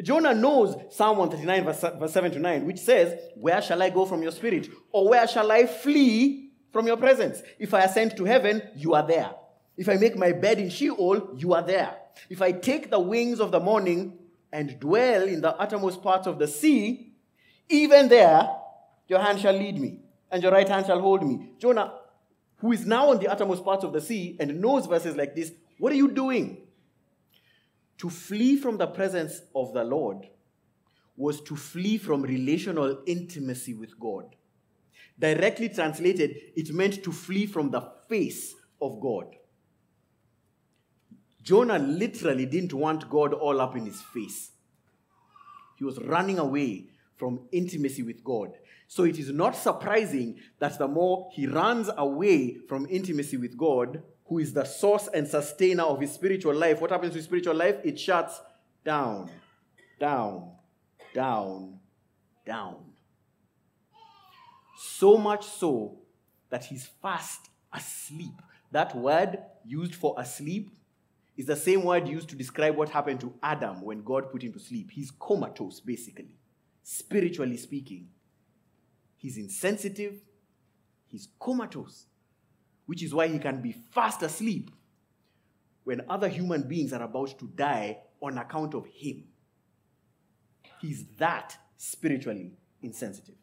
Jonah 0.00 0.32
knows 0.32 0.76
Psalm 0.90 1.18
139, 1.18 1.64
verse, 1.64 1.98
verse 1.98 2.12
7 2.12 2.30
to 2.32 2.38
9, 2.38 2.64
which 2.64 2.78
says, 2.78 3.20
Where 3.34 3.60
shall 3.60 3.82
I 3.82 3.90
go 3.90 4.06
from 4.06 4.22
your 4.22 4.30
spirit? 4.30 4.68
Or 4.92 5.08
where 5.08 5.26
shall 5.26 5.50
I 5.50 5.66
flee 5.66 6.52
from 6.72 6.86
your 6.86 6.98
presence? 6.98 7.42
If 7.58 7.74
I 7.74 7.80
ascend 7.80 8.16
to 8.16 8.24
heaven, 8.24 8.62
you 8.76 8.94
are 8.94 9.04
there. 9.04 9.32
If 9.76 9.88
I 9.88 9.94
make 9.94 10.16
my 10.16 10.30
bed 10.30 10.60
in 10.60 10.70
Sheol, 10.70 11.34
you 11.36 11.52
are 11.52 11.62
there. 11.62 11.96
If 12.30 12.42
I 12.42 12.52
take 12.52 12.90
the 12.90 13.00
wings 13.00 13.40
of 13.40 13.50
the 13.50 13.58
morning, 13.58 14.18
and 14.52 14.78
dwell 14.80 15.24
in 15.24 15.40
the 15.40 15.54
uttermost 15.56 16.02
parts 16.02 16.26
of 16.26 16.38
the 16.38 16.48
sea, 16.48 17.12
even 17.68 18.08
there 18.08 18.48
your 19.06 19.20
hand 19.20 19.40
shall 19.40 19.52
lead 19.54 19.80
me, 19.80 20.00
and 20.30 20.42
your 20.42 20.52
right 20.52 20.68
hand 20.68 20.86
shall 20.86 21.00
hold 21.00 21.26
me. 21.26 21.52
Jonah, 21.58 21.94
who 22.58 22.72
is 22.72 22.84
now 22.86 23.10
on 23.10 23.18
the 23.18 23.28
uttermost 23.28 23.64
parts 23.64 23.84
of 23.84 23.92
the 23.92 24.00
sea 24.00 24.36
and 24.40 24.60
knows 24.60 24.86
verses 24.86 25.16
like 25.16 25.34
this, 25.34 25.52
what 25.78 25.92
are 25.92 25.96
you 25.96 26.08
doing? 26.08 26.58
To 27.98 28.10
flee 28.10 28.56
from 28.56 28.76
the 28.76 28.86
presence 28.86 29.40
of 29.54 29.72
the 29.72 29.84
Lord 29.84 30.28
was 31.16 31.40
to 31.42 31.56
flee 31.56 31.98
from 31.98 32.22
relational 32.22 33.02
intimacy 33.06 33.74
with 33.74 33.98
God. 33.98 34.36
Directly 35.18 35.68
translated, 35.68 36.36
it 36.54 36.72
meant 36.72 37.02
to 37.02 37.10
flee 37.10 37.46
from 37.46 37.70
the 37.70 37.82
face 38.08 38.54
of 38.80 39.00
God. 39.00 39.34
Jonah 41.48 41.78
literally 41.78 42.44
didn't 42.44 42.74
want 42.74 43.08
God 43.08 43.32
all 43.32 43.58
up 43.62 43.74
in 43.74 43.86
his 43.86 44.02
face. 44.02 44.50
He 45.76 45.84
was 45.84 45.98
running 45.98 46.38
away 46.38 46.88
from 47.16 47.48
intimacy 47.52 48.02
with 48.02 48.22
God. 48.22 48.52
So 48.86 49.04
it 49.04 49.18
is 49.18 49.32
not 49.32 49.56
surprising 49.56 50.40
that 50.58 50.78
the 50.78 50.86
more 50.86 51.30
he 51.32 51.46
runs 51.46 51.88
away 51.96 52.58
from 52.68 52.86
intimacy 52.90 53.38
with 53.38 53.56
God, 53.56 54.02
who 54.26 54.40
is 54.40 54.52
the 54.52 54.64
source 54.64 55.08
and 55.14 55.26
sustainer 55.26 55.84
of 55.84 56.02
his 56.02 56.12
spiritual 56.12 56.54
life, 56.54 56.82
what 56.82 56.90
happens 56.90 57.12
to 57.12 57.16
his 57.16 57.24
spiritual 57.24 57.54
life? 57.54 57.76
It 57.82 57.98
shuts 57.98 58.38
down, 58.84 59.30
down, 59.98 60.50
down, 61.14 61.78
down. 62.44 62.76
So 64.76 65.16
much 65.16 65.46
so 65.46 65.96
that 66.50 66.66
he's 66.66 66.90
fast 67.00 67.48
asleep. 67.72 68.34
That 68.70 68.94
word 68.94 69.38
used 69.64 69.94
for 69.94 70.14
asleep 70.18 70.72
is 71.38 71.46
the 71.46 71.56
same 71.56 71.84
word 71.84 72.08
used 72.08 72.28
to 72.28 72.34
describe 72.34 72.76
what 72.76 72.88
happened 72.88 73.20
to 73.20 73.32
Adam 73.44 73.80
when 73.80 74.02
God 74.02 74.32
put 74.32 74.42
him 74.42 74.52
to 74.52 74.58
sleep. 74.58 74.90
He's 74.90 75.12
comatose, 75.12 75.78
basically, 75.78 76.36
spiritually 76.82 77.56
speaking. 77.56 78.08
He's 79.16 79.38
insensitive, 79.38 80.16
he's 81.06 81.28
comatose, 81.40 82.06
which 82.86 83.04
is 83.04 83.14
why 83.14 83.28
he 83.28 83.38
can 83.38 83.62
be 83.62 83.70
fast 83.70 84.20
asleep 84.22 84.72
when 85.84 86.02
other 86.08 86.28
human 86.28 86.62
beings 86.62 86.92
are 86.92 87.02
about 87.02 87.38
to 87.38 87.46
die 87.54 87.98
on 88.20 88.36
account 88.36 88.74
of 88.74 88.86
him. 88.86 89.22
He's 90.80 91.04
that 91.18 91.56
spiritually 91.76 92.58
insensitive. 92.82 93.36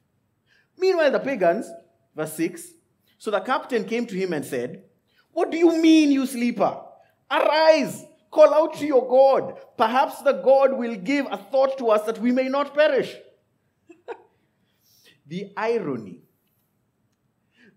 Meanwhile, 0.77 1.11
the 1.11 1.19
pagans, 1.19 1.71
verse 2.13 2.33
6, 2.33 2.67
so 3.17 3.31
the 3.31 3.39
captain 3.39 3.85
came 3.85 4.05
to 4.05 4.15
him 4.15 4.33
and 4.33 4.43
said, 4.43 4.83
What 5.31 5.49
do 5.49 5.57
you 5.57 5.81
mean, 5.81 6.11
you 6.11 6.25
sleeper? 6.25 6.81
Arise, 7.35 8.05
call 8.31 8.53
out 8.53 8.75
to 8.75 8.85
your 8.85 9.07
God. 9.07 9.57
Perhaps 9.77 10.21
the 10.21 10.33
God 10.33 10.77
will 10.77 10.95
give 10.95 11.25
a 11.29 11.37
thought 11.37 11.77
to 11.79 11.89
us 11.89 12.05
that 12.05 12.19
we 12.19 12.31
may 12.31 12.47
not 12.47 12.73
perish. 12.73 13.15
the 15.25 15.51
irony 15.57 16.21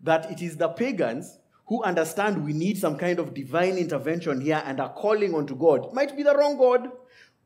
that 0.03 0.31
it 0.31 0.43
is 0.43 0.57
the 0.57 0.69
pagans 0.69 1.39
who 1.67 1.83
understand 1.83 2.45
we 2.45 2.53
need 2.53 2.79
some 2.79 2.97
kind 2.97 3.19
of 3.19 3.35
divine 3.35 3.77
intervention 3.77 4.41
here 4.41 4.63
and 4.65 4.81
are 4.81 4.93
calling 4.93 5.35
on 5.35 5.47
to 5.47 5.55
God. 5.55 5.93
Might 5.93 6.17
be 6.17 6.23
the 6.23 6.37
wrong 6.37 6.57
God, 6.57 6.91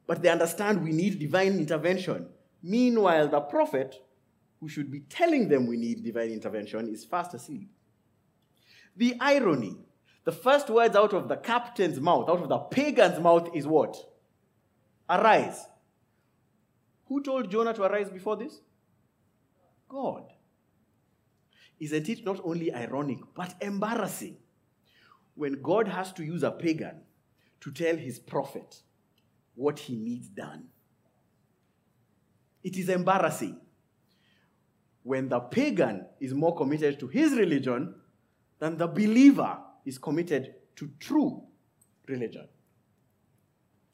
but 0.06 0.22
they 0.22 0.28
understand 0.28 0.82
we 0.82 0.92
need 0.92 1.18
divine 1.18 1.58
intervention. 1.58 2.28
Meanwhile, 2.62 3.28
the 3.28 3.40
prophet, 3.40 3.96
who 4.60 4.68
should 4.68 4.90
be 4.90 5.00
telling 5.00 5.48
them 5.48 5.66
we 5.66 5.76
need 5.76 6.04
divine 6.04 6.30
intervention, 6.30 6.88
is 6.88 7.04
fast 7.04 7.34
asleep. 7.34 7.68
The 8.96 9.16
irony 9.20 9.76
the 10.24 10.32
first 10.32 10.70
words 10.70 10.94
out 10.94 11.12
of 11.12 11.28
the 11.28 11.36
captain's 11.36 12.00
mouth, 12.00 12.28
out 12.28 12.42
of 12.42 12.48
the 12.48 12.58
pagan's 12.58 13.18
mouth, 13.18 13.48
is 13.54 13.66
what? 13.66 13.96
Arise. 15.08 15.66
Who 17.06 17.22
told 17.22 17.50
Jonah 17.50 17.74
to 17.74 17.82
arise 17.82 18.08
before 18.08 18.36
this? 18.36 18.60
God. 19.88 20.32
Isn't 21.80 22.08
it 22.08 22.24
not 22.24 22.40
only 22.44 22.72
ironic, 22.72 23.18
but 23.34 23.54
embarrassing 23.60 24.36
when 25.34 25.60
God 25.60 25.88
has 25.88 26.12
to 26.12 26.24
use 26.24 26.44
a 26.44 26.52
pagan 26.52 27.00
to 27.60 27.72
tell 27.72 27.96
his 27.96 28.18
prophet 28.20 28.82
what 29.56 29.80
he 29.80 29.96
needs 29.96 30.28
done? 30.28 30.68
It 32.62 32.76
is 32.76 32.88
embarrassing 32.88 33.60
when 35.02 35.28
the 35.28 35.40
pagan 35.40 36.06
is 36.20 36.32
more 36.32 36.54
committed 36.54 37.00
to 37.00 37.08
his 37.08 37.32
religion 37.32 37.96
than 38.60 38.76
the 38.76 38.86
believer 38.86 39.58
is 39.84 39.98
committed 39.98 40.54
to 40.76 40.90
true 40.98 41.42
religion. 42.06 42.48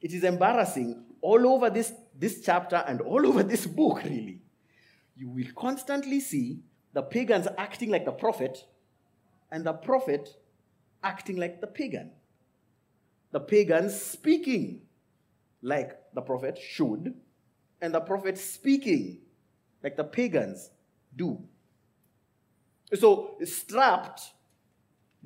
It 0.00 0.12
is 0.12 0.24
embarrassing 0.24 1.04
all 1.20 1.46
over 1.46 1.70
this, 1.70 1.92
this 2.16 2.40
chapter 2.40 2.76
and 2.86 3.00
all 3.00 3.26
over 3.26 3.42
this 3.42 3.66
book, 3.66 4.02
really. 4.04 4.40
You 5.16 5.28
will 5.28 5.52
constantly 5.56 6.20
see 6.20 6.60
the 6.92 7.02
pagans 7.02 7.48
acting 7.56 7.90
like 7.90 8.04
the 8.04 8.12
prophet 8.12 8.64
and 9.50 9.64
the 9.64 9.72
prophet 9.72 10.28
acting 11.02 11.36
like 11.36 11.60
the 11.60 11.66
pagan. 11.66 12.12
The 13.32 13.40
pagans 13.40 14.00
speaking 14.00 14.82
like 15.62 15.98
the 16.14 16.20
prophet 16.20 16.58
should, 16.58 17.14
and 17.80 17.94
the 17.94 18.00
prophet 18.00 18.38
speaking 18.38 19.18
like 19.82 19.96
the 19.96 20.04
pagans 20.04 20.70
do. 21.14 21.42
So, 22.94 23.36
strapped 23.44 24.32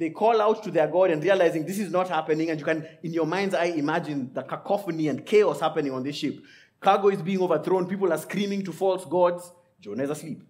they 0.03 0.11
call 0.11 0.43
out 0.43 0.65
to 0.65 0.71
their 0.73 0.89
God 0.89 1.11
and 1.11 1.23
realizing 1.23 1.65
this 1.65 1.79
is 1.79 1.93
not 1.93 2.09
happening, 2.09 2.51
and 2.51 2.59
you 2.59 2.65
can, 2.65 2.85
in 3.05 3.13
your 3.13 3.27
mind's 3.27 3.55
eye, 3.55 3.67
imagine 3.67 4.33
the 4.35 4.43
cacophony 4.43 5.07
and 5.07 5.25
chaos 5.25 5.61
happening 5.61 5.93
on 5.93 6.03
this 6.03 6.17
ship. 6.17 6.41
Cargo 6.81 7.09
is 7.09 7.23
being 7.23 7.41
overthrown, 7.41 7.87
people 7.87 8.13
are 8.13 8.19
screaming 8.19 8.65
to 8.65 8.73
false 8.73 9.05
gods. 9.05 9.53
Jonah 9.81 10.03
is 10.03 10.11
asleep. 10.11 10.43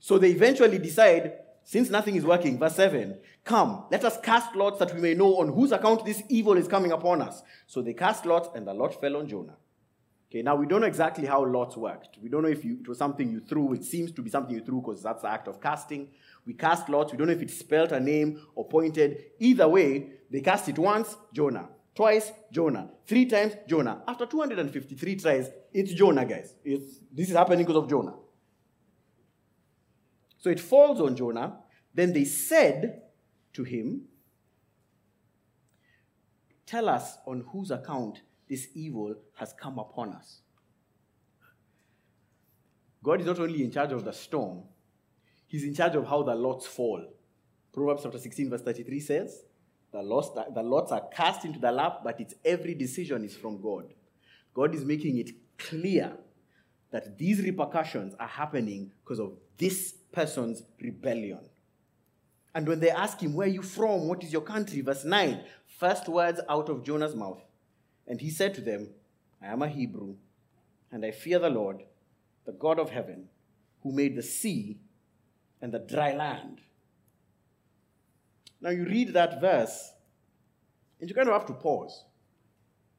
So 0.00 0.18
they 0.18 0.30
eventually 0.30 0.78
decide, 0.78 1.34
since 1.62 1.88
nothing 1.88 2.16
is 2.16 2.24
working, 2.24 2.58
verse 2.58 2.74
7, 2.74 3.16
come, 3.44 3.84
let 3.92 4.04
us 4.04 4.18
cast 4.20 4.56
lots 4.56 4.80
that 4.80 4.92
we 4.92 5.00
may 5.00 5.14
know 5.14 5.38
on 5.38 5.52
whose 5.52 5.70
account 5.70 6.04
this 6.04 6.22
evil 6.28 6.56
is 6.56 6.66
coming 6.66 6.90
upon 6.90 7.22
us. 7.22 7.42
So 7.68 7.80
they 7.80 7.94
cast 7.94 8.26
lots, 8.26 8.48
and 8.56 8.66
the 8.66 8.74
lot 8.74 9.00
fell 9.00 9.16
on 9.16 9.28
Jonah. 9.28 9.56
Okay, 10.30 10.42
now 10.42 10.56
we 10.56 10.66
don't 10.66 10.82
know 10.82 10.86
exactly 10.86 11.26
how 11.26 11.44
lots 11.46 11.76
worked. 11.76 12.18
We 12.20 12.28
don't 12.28 12.42
know 12.42 12.48
if 12.48 12.64
you, 12.64 12.78
it 12.80 12.88
was 12.88 12.98
something 12.98 13.30
you 13.30 13.40
threw. 13.40 13.72
It 13.72 13.84
seems 13.84 14.12
to 14.12 14.22
be 14.22 14.28
something 14.28 14.54
you 14.54 14.62
threw 14.62 14.80
because 14.82 15.02
that's 15.02 15.22
the 15.22 15.30
act 15.30 15.48
of 15.48 15.60
casting. 15.60 16.08
We 16.48 16.54
cast 16.54 16.88
lots. 16.88 17.12
We 17.12 17.18
don't 17.18 17.26
know 17.26 17.34
if 17.34 17.42
it 17.42 17.50
spelled 17.50 17.92
a 17.92 18.00
name 18.00 18.40
or 18.54 18.66
pointed. 18.66 19.22
Either 19.38 19.68
way, 19.68 20.12
they 20.30 20.40
cast 20.40 20.66
it 20.70 20.78
once, 20.78 21.14
Jonah. 21.30 21.68
Twice, 21.94 22.32
Jonah. 22.50 22.88
Three 23.06 23.26
times, 23.26 23.52
Jonah. 23.68 24.02
After 24.08 24.24
253 24.24 25.16
tries, 25.16 25.50
it's 25.74 25.92
Jonah, 25.92 26.24
guys. 26.24 26.54
It's, 26.64 27.00
this 27.12 27.28
is 27.28 27.36
happening 27.36 27.66
because 27.66 27.76
of 27.76 27.90
Jonah. 27.90 28.14
So 30.38 30.48
it 30.48 30.58
falls 30.58 31.02
on 31.02 31.16
Jonah. 31.16 31.58
Then 31.92 32.14
they 32.14 32.24
said 32.24 33.02
to 33.52 33.62
him, 33.62 34.06
Tell 36.64 36.88
us 36.88 37.18
on 37.26 37.44
whose 37.52 37.70
account 37.70 38.22
this 38.48 38.68
evil 38.74 39.16
has 39.34 39.52
come 39.52 39.78
upon 39.78 40.14
us. 40.14 40.40
God 43.02 43.20
is 43.20 43.26
not 43.26 43.38
only 43.38 43.62
in 43.62 43.70
charge 43.70 43.92
of 43.92 44.02
the 44.06 44.12
storm, 44.14 44.62
He's 45.48 45.64
in 45.64 45.74
charge 45.74 45.96
of 45.96 46.06
how 46.06 46.22
the 46.22 46.34
lots 46.34 46.66
fall. 46.66 47.04
Proverbs 47.72 48.02
chapter 48.04 48.18
16, 48.18 48.50
verse 48.50 48.62
33 48.62 49.00
says, 49.00 49.42
the 49.90 50.02
lots, 50.02 50.30
the 50.54 50.62
lots 50.62 50.92
are 50.92 51.08
cast 51.08 51.44
into 51.44 51.58
the 51.58 51.72
lap, 51.72 52.00
but 52.04 52.20
its 52.20 52.34
every 52.44 52.74
decision 52.74 53.24
is 53.24 53.34
from 53.34 53.60
God. 53.60 53.94
God 54.54 54.74
is 54.74 54.84
making 54.84 55.18
it 55.18 55.30
clear 55.56 56.12
that 56.90 57.16
these 57.16 57.42
repercussions 57.42 58.14
are 58.20 58.28
happening 58.28 58.90
because 59.02 59.18
of 59.18 59.32
this 59.56 59.94
person's 60.12 60.62
rebellion. 60.80 61.40
And 62.54 62.66
when 62.66 62.80
they 62.80 62.90
ask 62.90 63.20
him, 63.20 63.34
Where 63.34 63.46
are 63.46 63.50
you 63.50 63.62
from? 63.62 64.08
What 64.08 64.22
is 64.22 64.32
your 64.32 64.42
country? 64.42 64.80
Verse 64.82 65.04
9, 65.04 65.42
first 65.78 66.08
words 66.08 66.40
out 66.48 66.68
of 66.68 66.84
Jonah's 66.84 67.14
mouth. 67.14 67.40
And 68.06 68.20
he 68.20 68.30
said 68.30 68.54
to 68.54 68.60
them, 68.60 68.88
I 69.42 69.46
am 69.46 69.62
a 69.62 69.68
Hebrew, 69.68 70.16
and 70.90 71.04
I 71.04 71.12
fear 71.12 71.38
the 71.38 71.50
Lord, 71.50 71.82
the 72.44 72.52
God 72.52 72.78
of 72.78 72.90
heaven, 72.90 73.28
who 73.82 73.92
made 73.92 74.16
the 74.16 74.22
sea 74.22 74.78
and 75.60 75.72
the 75.72 75.78
dry 75.78 76.14
land. 76.14 76.60
Now 78.60 78.70
you 78.70 78.84
read 78.84 79.12
that 79.14 79.40
verse, 79.40 79.92
and 81.00 81.08
you 81.08 81.14
kind 81.14 81.28
of 81.28 81.34
have 81.34 81.46
to 81.46 81.54
pause. 81.54 82.04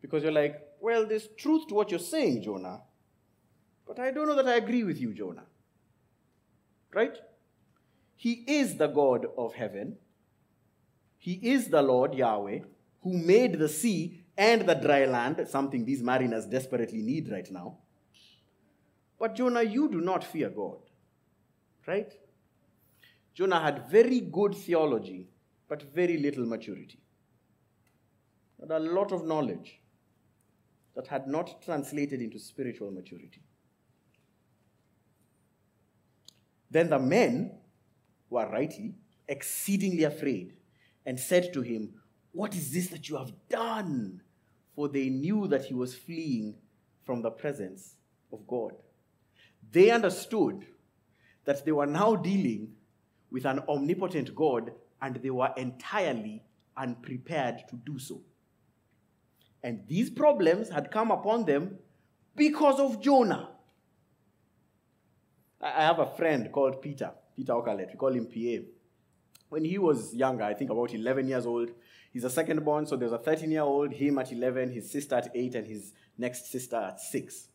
Because 0.01 0.23
you're 0.23 0.31
like, 0.31 0.55
well, 0.79 1.05
there's 1.05 1.27
truth 1.37 1.67
to 1.67 1.75
what 1.75 1.91
you're 1.91 1.99
saying, 1.99 2.43
Jonah. 2.43 2.81
But 3.85 3.99
I 3.99 4.11
don't 4.11 4.27
know 4.27 4.35
that 4.35 4.47
I 4.47 4.55
agree 4.55 4.83
with 4.83 4.99
you, 5.01 5.13
Jonah. 5.13 5.45
Right? 6.93 7.17
He 8.15 8.43
is 8.47 8.75
the 8.75 8.87
God 8.87 9.25
of 9.37 9.53
heaven. 9.53 9.97
He 11.17 11.33
is 11.33 11.67
the 11.67 11.81
Lord, 11.81 12.13
Yahweh, 12.13 12.59
who 13.01 13.17
made 13.17 13.59
the 13.59 13.67
sea 13.67 14.23
and 14.37 14.61
the 14.61 14.75
dry 14.75 15.05
land, 15.05 15.45
something 15.49 15.83
these 15.83 16.01
mariners 16.01 16.45
desperately 16.45 17.01
need 17.01 17.29
right 17.29 17.49
now. 17.51 17.77
But 19.19 19.35
Jonah, 19.35 19.63
you 19.63 19.89
do 19.89 19.99
not 19.99 20.23
fear 20.23 20.49
God. 20.49 20.77
Right? 21.85 22.13
Jonah 23.33 23.59
had 23.59 23.89
very 23.89 24.19
good 24.19 24.55
theology, 24.55 25.27
but 25.67 25.93
very 25.93 26.17
little 26.17 26.45
maturity. 26.45 26.99
Had 28.59 28.71
a 28.71 28.79
lot 28.79 29.11
of 29.11 29.25
knowledge 29.25 29.79
that 30.95 31.07
had 31.07 31.27
not 31.27 31.61
translated 31.61 32.21
into 32.21 32.39
spiritual 32.39 32.91
maturity. 32.91 33.41
Then 36.69 36.89
the 36.89 36.99
men 36.99 37.51
were 38.29 38.47
rightly 38.47 38.95
exceedingly 39.27 40.03
afraid 40.03 40.53
and 41.05 41.19
said 41.19 41.53
to 41.53 41.61
him, 41.61 41.93
What 42.31 42.55
is 42.55 42.71
this 42.71 42.87
that 42.87 43.07
you 43.09 43.17
have 43.17 43.31
done? 43.47 44.21
For 44.75 44.89
they 44.89 45.09
knew 45.09 45.47
that 45.47 45.65
he 45.65 45.73
was 45.73 45.95
fleeing 45.95 46.55
from 47.05 47.21
the 47.21 47.31
presence 47.31 47.95
of 48.31 48.45
God. 48.47 48.73
They 49.71 49.91
understood 49.91 50.65
that 51.45 51.65
they 51.65 51.71
were 51.71 51.85
now 51.85 52.15
dealing 52.15 52.73
with 53.31 53.45
an 53.45 53.61
omnipotent 53.67 54.35
God 54.35 54.71
and 55.01 55.15
they 55.15 55.29
were 55.29 55.51
entirely 55.57 56.43
unprepared 56.75 57.63
to 57.69 57.75
do 57.75 57.99
so. 57.99 58.21
And 59.63 59.83
these 59.87 60.09
problems 60.09 60.69
had 60.69 60.91
come 60.91 61.11
upon 61.11 61.45
them 61.45 61.77
because 62.35 62.79
of 62.79 63.01
Jonah. 63.01 63.49
I 65.61 65.83
have 65.83 65.99
a 65.99 66.05
friend 66.05 66.49
called 66.51 66.81
Peter, 66.81 67.11
Peter 67.35 67.53
Okalet. 67.53 67.89
We 67.91 67.97
call 67.97 68.13
him 68.13 68.27
PA. 68.27 68.65
When 69.49 69.65
he 69.65 69.77
was 69.77 70.13
younger, 70.13 70.43
I 70.43 70.53
think 70.53 70.69
about 70.69 70.93
11 70.93 71.27
years 71.27 71.45
old, 71.45 71.71
he's 72.13 72.23
a 72.23 72.29
second 72.29 72.63
born, 72.63 72.85
so 72.85 72.95
there's 72.95 73.11
a 73.11 73.17
13 73.17 73.51
year 73.51 73.63
old, 73.63 73.91
him 73.91 74.19
at 74.19 74.31
11, 74.31 74.71
his 74.71 74.89
sister 74.89 75.15
at 75.15 75.31
8, 75.35 75.55
and 75.55 75.67
his 75.67 75.91
next 76.17 76.51
sister 76.51 76.77
at 76.77 77.01
6. 77.01 77.47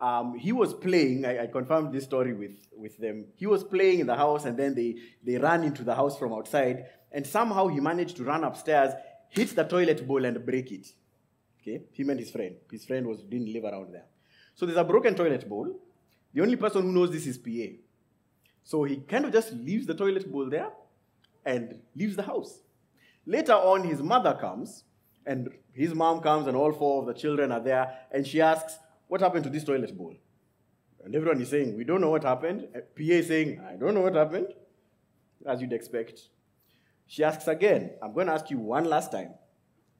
Um, 0.00 0.38
he 0.38 0.52
was 0.52 0.72
playing, 0.74 1.24
I, 1.24 1.44
I, 1.44 1.46
confirmed 1.48 1.92
this 1.92 2.04
story 2.04 2.32
with, 2.32 2.52
with 2.76 2.96
them. 2.98 3.26
He 3.34 3.46
was 3.46 3.64
playing 3.64 3.98
in 3.98 4.06
the 4.06 4.14
house, 4.14 4.44
and 4.44 4.56
then 4.56 4.74
they, 4.74 4.96
they 5.24 5.38
ran 5.38 5.64
into 5.64 5.82
the 5.82 5.94
house 5.94 6.16
from 6.16 6.32
outside, 6.32 6.86
and 7.10 7.26
somehow 7.26 7.66
he 7.66 7.80
managed 7.80 8.16
to 8.18 8.24
run 8.24 8.44
upstairs, 8.44 8.92
hit 9.28 9.56
the 9.56 9.64
toilet 9.64 10.06
bowl, 10.06 10.24
and 10.24 10.44
break 10.46 10.70
it. 10.70 10.86
Okay? 11.60 11.82
Him 11.92 12.10
and 12.10 12.20
his 12.20 12.30
friend. 12.30 12.54
His 12.70 12.84
friend 12.84 13.08
was, 13.08 13.22
didn't 13.22 13.52
live 13.52 13.64
around 13.64 13.92
there. 13.92 14.04
So 14.54 14.66
there's 14.66 14.78
a 14.78 14.84
broken 14.84 15.16
toilet 15.16 15.48
bowl. 15.48 15.80
The 16.32 16.42
only 16.42 16.56
person 16.56 16.82
who 16.82 16.92
knows 16.92 17.10
this 17.10 17.26
is 17.26 17.36
PA. 17.36 17.74
So 18.62 18.84
he 18.84 18.98
kind 18.98 19.24
of 19.24 19.32
just 19.32 19.52
leaves 19.52 19.86
the 19.86 19.94
toilet 19.94 20.30
bowl 20.30 20.48
there 20.48 20.70
and 21.44 21.80
leaves 21.96 22.14
the 22.14 22.22
house. 22.22 22.60
Later 23.26 23.54
on, 23.54 23.82
his 23.82 24.00
mother 24.00 24.36
comes, 24.40 24.84
and 25.26 25.48
his 25.72 25.94
mom 25.94 26.20
comes, 26.20 26.46
and 26.46 26.56
all 26.56 26.72
four 26.72 27.00
of 27.00 27.06
the 27.06 27.14
children 27.14 27.50
are 27.50 27.60
there, 27.60 27.98
and 28.12 28.26
she 28.26 28.40
asks, 28.40 28.78
What 29.08 29.20
happened 29.22 29.44
to 29.44 29.50
this 29.50 29.64
toilet 29.64 29.96
bowl? 29.96 30.14
And 31.04 31.14
everyone 31.14 31.40
is 31.40 31.48
saying, 31.48 31.76
We 31.76 31.84
don't 31.84 32.00
know 32.00 32.10
what 32.10 32.24
happened. 32.24 32.68
Uh, 32.74 32.80
PA 32.80 33.18
is 33.20 33.28
saying, 33.28 33.60
I 33.66 33.76
don't 33.76 33.94
know 33.94 34.02
what 34.02 34.14
happened, 34.14 34.48
as 35.46 35.60
you'd 35.60 35.72
expect. 35.72 36.20
She 37.06 37.24
asks 37.24 37.48
again, 37.48 37.92
I'm 38.02 38.12
going 38.12 38.26
to 38.26 38.34
ask 38.34 38.50
you 38.50 38.58
one 38.58 38.84
last 38.84 39.10
time, 39.10 39.30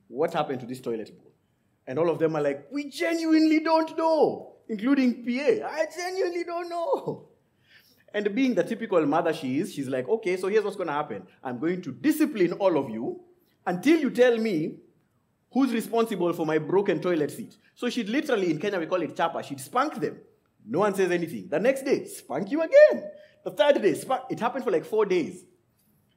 What 0.09 0.35
happened 0.35 0.61
to 0.61 0.67
this 0.67 0.81
toilet 0.81 1.17
bowl? 1.17 1.33
And 1.87 1.99
all 1.99 2.11
of 2.11 2.19
them 2.19 2.37
are 2.37 2.43
like, 2.43 2.67
We 2.71 2.91
genuinely 2.91 3.61
don't 3.61 3.97
know, 3.97 4.57
including 4.69 5.25
PA. 5.25 5.67
I 5.67 5.87
genuinely 5.97 6.45
don't 6.45 6.69
know. 6.69 7.29
And 8.13 8.35
being 8.35 8.55
the 8.55 8.65
typical 8.65 9.05
mother 9.07 9.33
she 9.33 9.59
is, 9.59 9.75
she's 9.75 9.89
like, 9.89 10.09
okay, 10.09 10.37
so 10.37 10.49
here's 10.49 10.65
what's 10.65 10.77
going 10.77 10.87
to 10.87 10.95
happen. 10.95 11.27
I'm 11.45 11.59
going 11.59 11.83
to 11.83 11.93
discipline 11.93 12.53
all 12.55 12.79
of 12.79 12.89
you 12.89 13.21
until 13.67 13.99
you 14.01 14.11
tell 14.11 14.39
me 14.39 14.77
who's 15.51 15.73
responsible 15.73 16.33
for 16.33 16.47
my 16.47 16.59
broken 16.59 17.01
toilet 17.01 17.31
seat. 17.31 17.57
So 17.75 17.89
she'd 17.89 18.09
literally, 18.09 18.51
in 18.51 18.59
Kenya, 18.59 18.79
we 18.79 18.87
call 18.87 19.03
it 19.03 19.17
chapa, 19.17 19.43
she'd 19.43 19.61
spank 19.61 19.95
them. 20.01 20.19
No 20.67 20.81
one 20.81 20.95
says 20.95 21.11
anything. 21.11 21.49
The 21.49 21.59
next 21.59 21.83
day, 21.83 22.05
spank 22.05 22.51
you 22.51 22.61
again. 22.63 23.11
The 23.45 23.51
third 23.51 23.81
day, 23.81 23.95
spunk. 23.95 24.25
It 24.31 24.41
happened 24.41 24.65
for 24.65 24.71
like 24.71 24.85
four 24.85 25.07
days. 25.07 25.45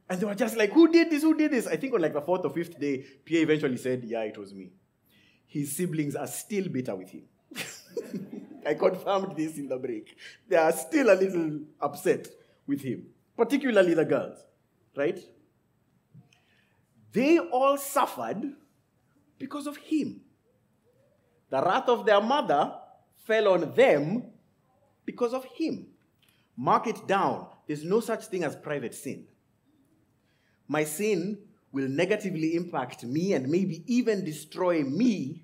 And 0.09 0.19
they 0.19 0.25
were 0.25 0.35
just 0.35 0.57
like, 0.57 0.73
who 0.73 0.91
did 0.91 1.09
this? 1.09 1.23
Who 1.23 1.35
did 1.35 1.51
this? 1.51 1.67
I 1.67 1.77
think 1.77 1.93
on 1.93 2.01
like 2.01 2.13
the 2.13 2.21
fourth 2.21 2.43
or 2.43 2.49
fifth 2.49 2.77
day, 2.77 2.97
PA 2.97 3.35
eventually 3.35 3.77
said, 3.77 4.03
yeah, 4.03 4.23
it 4.23 4.37
was 4.37 4.53
me. 4.53 4.71
His 5.47 5.73
siblings 5.75 6.15
are 6.15 6.27
still 6.27 6.67
bitter 6.67 6.95
with 6.95 7.09
him. 7.09 7.23
I 8.65 8.73
confirmed 8.73 9.35
this 9.37 9.57
in 9.57 9.67
the 9.67 9.77
break. 9.77 10.17
They 10.47 10.57
are 10.57 10.71
still 10.73 11.09
a 11.11 11.15
little 11.15 11.61
upset 11.79 12.27
with 12.67 12.81
him, 12.81 13.05
particularly 13.37 13.93
the 13.93 14.05
girls, 14.05 14.43
right? 14.95 15.19
They 17.13 17.39
all 17.39 17.77
suffered 17.77 18.53
because 19.41 19.67
of 19.67 19.75
him. 19.77 20.21
The 21.49 21.61
wrath 21.61 21.89
of 21.89 22.05
their 22.05 22.21
mother 22.21 22.73
fell 23.25 23.49
on 23.49 23.73
them 23.73 24.23
because 25.03 25.33
of 25.33 25.43
him. 25.43 25.87
Mark 26.55 26.87
it 26.87 27.07
down. 27.07 27.47
There's 27.67 27.83
no 27.83 27.99
such 27.99 28.25
thing 28.25 28.43
as 28.43 28.55
private 28.55 28.93
sin. 28.93 29.25
My 30.67 30.83
sin 30.83 31.39
will 31.71 31.89
negatively 31.89 32.55
impact 32.55 33.03
me 33.03 33.33
and 33.33 33.49
maybe 33.49 33.83
even 33.87 34.23
destroy 34.23 34.83
me, 34.83 35.43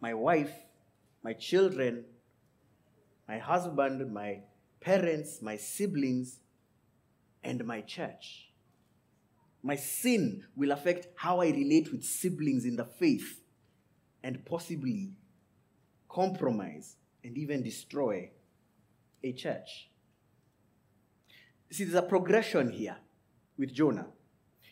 my 0.00 0.14
wife, 0.14 0.52
my 1.22 1.32
children, 1.32 2.04
my 3.26 3.38
husband, 3.38 4.12
my 4.12 4.40
parents, 4.80 5.40
my 5.40 5.56
siblings, 5.56 6.40
and 7.42 7.64
my 7.64 7.80
church. 7.80 8.49
My 9.62 9.76
sin 9.76 10.44
will 10.56 10.72
affect 10.72 11.08
how 11.16 11.40
I 11.40 11.50
relate 11.50 11.92
with 11.92 12.04
siblings 12.04 12.64
in 12.64 12.76
the 12.76 12.84
faith 12.84 13.42
and 14.22 14.44
possibly 14.44 15.12
compromise 16.08 16.96
and 17.22 17.36
even 17.36 17.62
destroy 17.62 18.30
a 19.22 19.32
church. 19.32 19.90
See, 21.70 21.84
there's 21.84 22.02
a 22.02 22.06
progression 22.06 22.70
here 22.70 22.96
with 23.56 23.72
Jonah. 23.72 24.06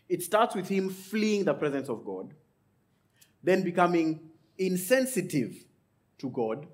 It 0.08 0.22
starts 0.22 0.54
with 0.54 0.68
him 0.68 0.88
fleeing 0.88 1.44
the 1.44 1.54
presence 1.54 1.88
of 1.88 2.04
God, 2.04 2.32
then 3.42 3.62
becoming 3.62 4.30
insensitive 4.56 5.54
to 6.18 6.30
God, 6.30 6.66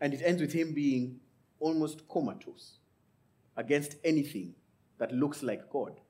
and 0.00 0.14
it 0.14 0.22
ends 0.24 0.40
with 0.40 0.52
him 0.52 0.72
being 0.72 1.20
almost 1.60 2.08
comatose 2.08 2.78
against 3.56 3.96
anything 4.02 4.54
that 4.98 5.12
looks 5.12 5.42
like 5.42 5.70
God. 5.70 6.00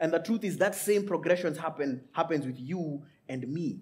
And 0.00 0.12
the 0.12 0.18
truth 0.18 0.44
is 0.44 0.58
that 0.58 0.74
same 0.74 1.06
progression 1.06 1.54
happen, 1.54 2.04
happens 2.12 2.46
with 2.46 2.58
you 2.58 3.02
and 3.28 3.46
me. 3.48 3.80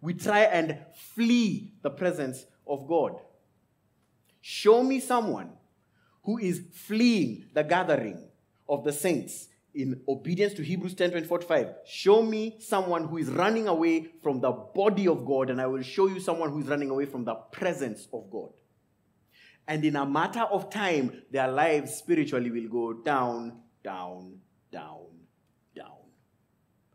We 0.00 0.14
try 0.14 0.40
and 0.42 0.78
flee 1.14 1.72
the 1.82 1.90
presence 1.90 2.44
of 2.66 2.86
God. 2.86 3.20
Show 4.40 4.82
me 4.82 5.00
someone 5.00 5.52
who 6.24 6.38
is 6.38 6.62
fleeing 6.72 7.46
the 7.54 7.64
gathering 7.64 8.28
of 8.68 8.84
the 8.84 8.92
saints 8.92 9.48
in 9.74 10.00
obedience 10.08 10.54
to 10.54 10.62
Hebrews 10.62 10.94
10 10.94 11.10
24 11.10 11.42
5. 11.42 11.74
Show 11.86 12.22
me 12.22 12.56
someone 12.60 13.06
who 13.06 13.18
is 13.18 13.28
running 13.28 13.68
away 13.68 14.06
from 14.22 14.40
the 14.40 14.50
body 14.50 15.06
of 15.06 15.24
God, 15.24 15.50
and 15.50 15.60
I 15.60 15.66
will 15.66 15.82
show 15.82 16.06
you 16.08 16.18
someone 16.20 16.50
who 16.50 16.60
is 16.60 16.66
running 16.66 16.90
away 16.90 17.04
from 17.06 17.24
the 17.24 17.34
presence 17.34 18.08
of 18.12 18.30
God. 18.30 18.50
And 19.68 19.84
in 19.84 19.96
a 19.96 20.06
matter 20.06 20.42
of 20.42 20.70
time, 20.70 21.22
their 21.30 21.48
lives 21.48 21.94
spiritually 21.94 22.50
will 22.50 22.68
go 22.68 22.92
down, 23.02 23.60
down, 23.82 24.38
down, 24.70 25.06
down, 25.74 26.04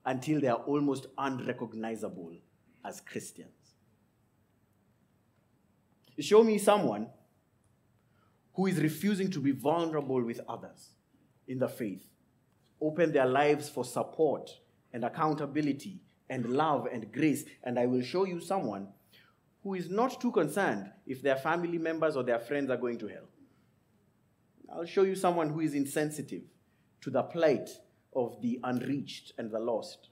until 0.05 0.39
they 0.39 0.47
are 0.47 0.63
almost 0.65 1.07
unrecognizable 1.17 2.33
as 2.85 3.01
Christians. 3.01 3.49
Show 6.19 6.43
me 6.43 6.57
someone 6.59 7.07
who 8.53 8.67
is 8.67 8.79
refusing 8.79 9.31
to 9.31 9.39
be 9.39 9.51
vulnerable 9.51 10.23
with 10.23 10.39
others 10.47 10.89
in 11.47 11.57
the 11.57 11.67
faith 11.67 12.11
open 12.81 13.11
their 13.11 13.27
lives 13.27 13.69
for 13.69 13.85
support 13.85 14.49
and 14.91 15.05
accountability 15.05 16.01
and 16.29 16.45
love 16.47 16.87
and 16.91 17.11
grace. 17.11 17.45
And 17.63 17.77
I 17.77 17.85
will 17.85 18.01
show 18.01 18.25
you 18.25 18.41
someone 18.41 18.87
who 19.63 19.75
is 19.75 19.89
not 19.89 20.19
too 20.19 20.31
concerned 20.31 20.91
if 21.05 21.21
their 21.21 21.35
family 21.35 21.77
members 21.77 22.15
or 22.15 22.23
their 22.23 22.39
friends 22.39 22.69
are 22.69 22.77
going 22.77 22.97
to 22.97 23.07
hell. 23.07 23.27
I'll 24.73 24.85
show 24.85 25.03
you 25.03 25.15
someone 25.15 25.49
who 25.49 25.59
is 25.59 25.73
insensitive 25.73 26.43
to 27.01 27.09
the 27.09 27.23
plight 27.23 27.69
of 28.15 28.41
the 28.41 28.59
unreached 28.63 29.33
and 29.37 29.51
the 29.51 29.59
lost. 29.59 30.09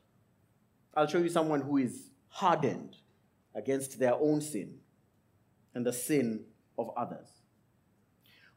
I'll 0.93 1.07
show 1.07 1.19
you 1.19 1.29
someone 1.29 1.61
who 1.61 1.77
is 1.77 2.09
hardened 2.27 2.97
against 3.55 3.99
their 3.99 4.15
own 4.15 4.41
sin 4.41 4.75
and 5.73 5.85
the 5.85 5.93
sin 5.93 6.45
of 6.77 6.91
others. 6.97 7.27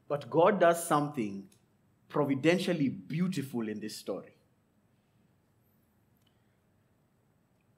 But 0.08 0.28
God 0.28 0.60
does 0.60 0.86
something 0.86 1.44
providentially 2.08 2.88
beautiful 2.88 3.68
in 3.68 3.80
this 3.80 3.96
story. 3.96 4.34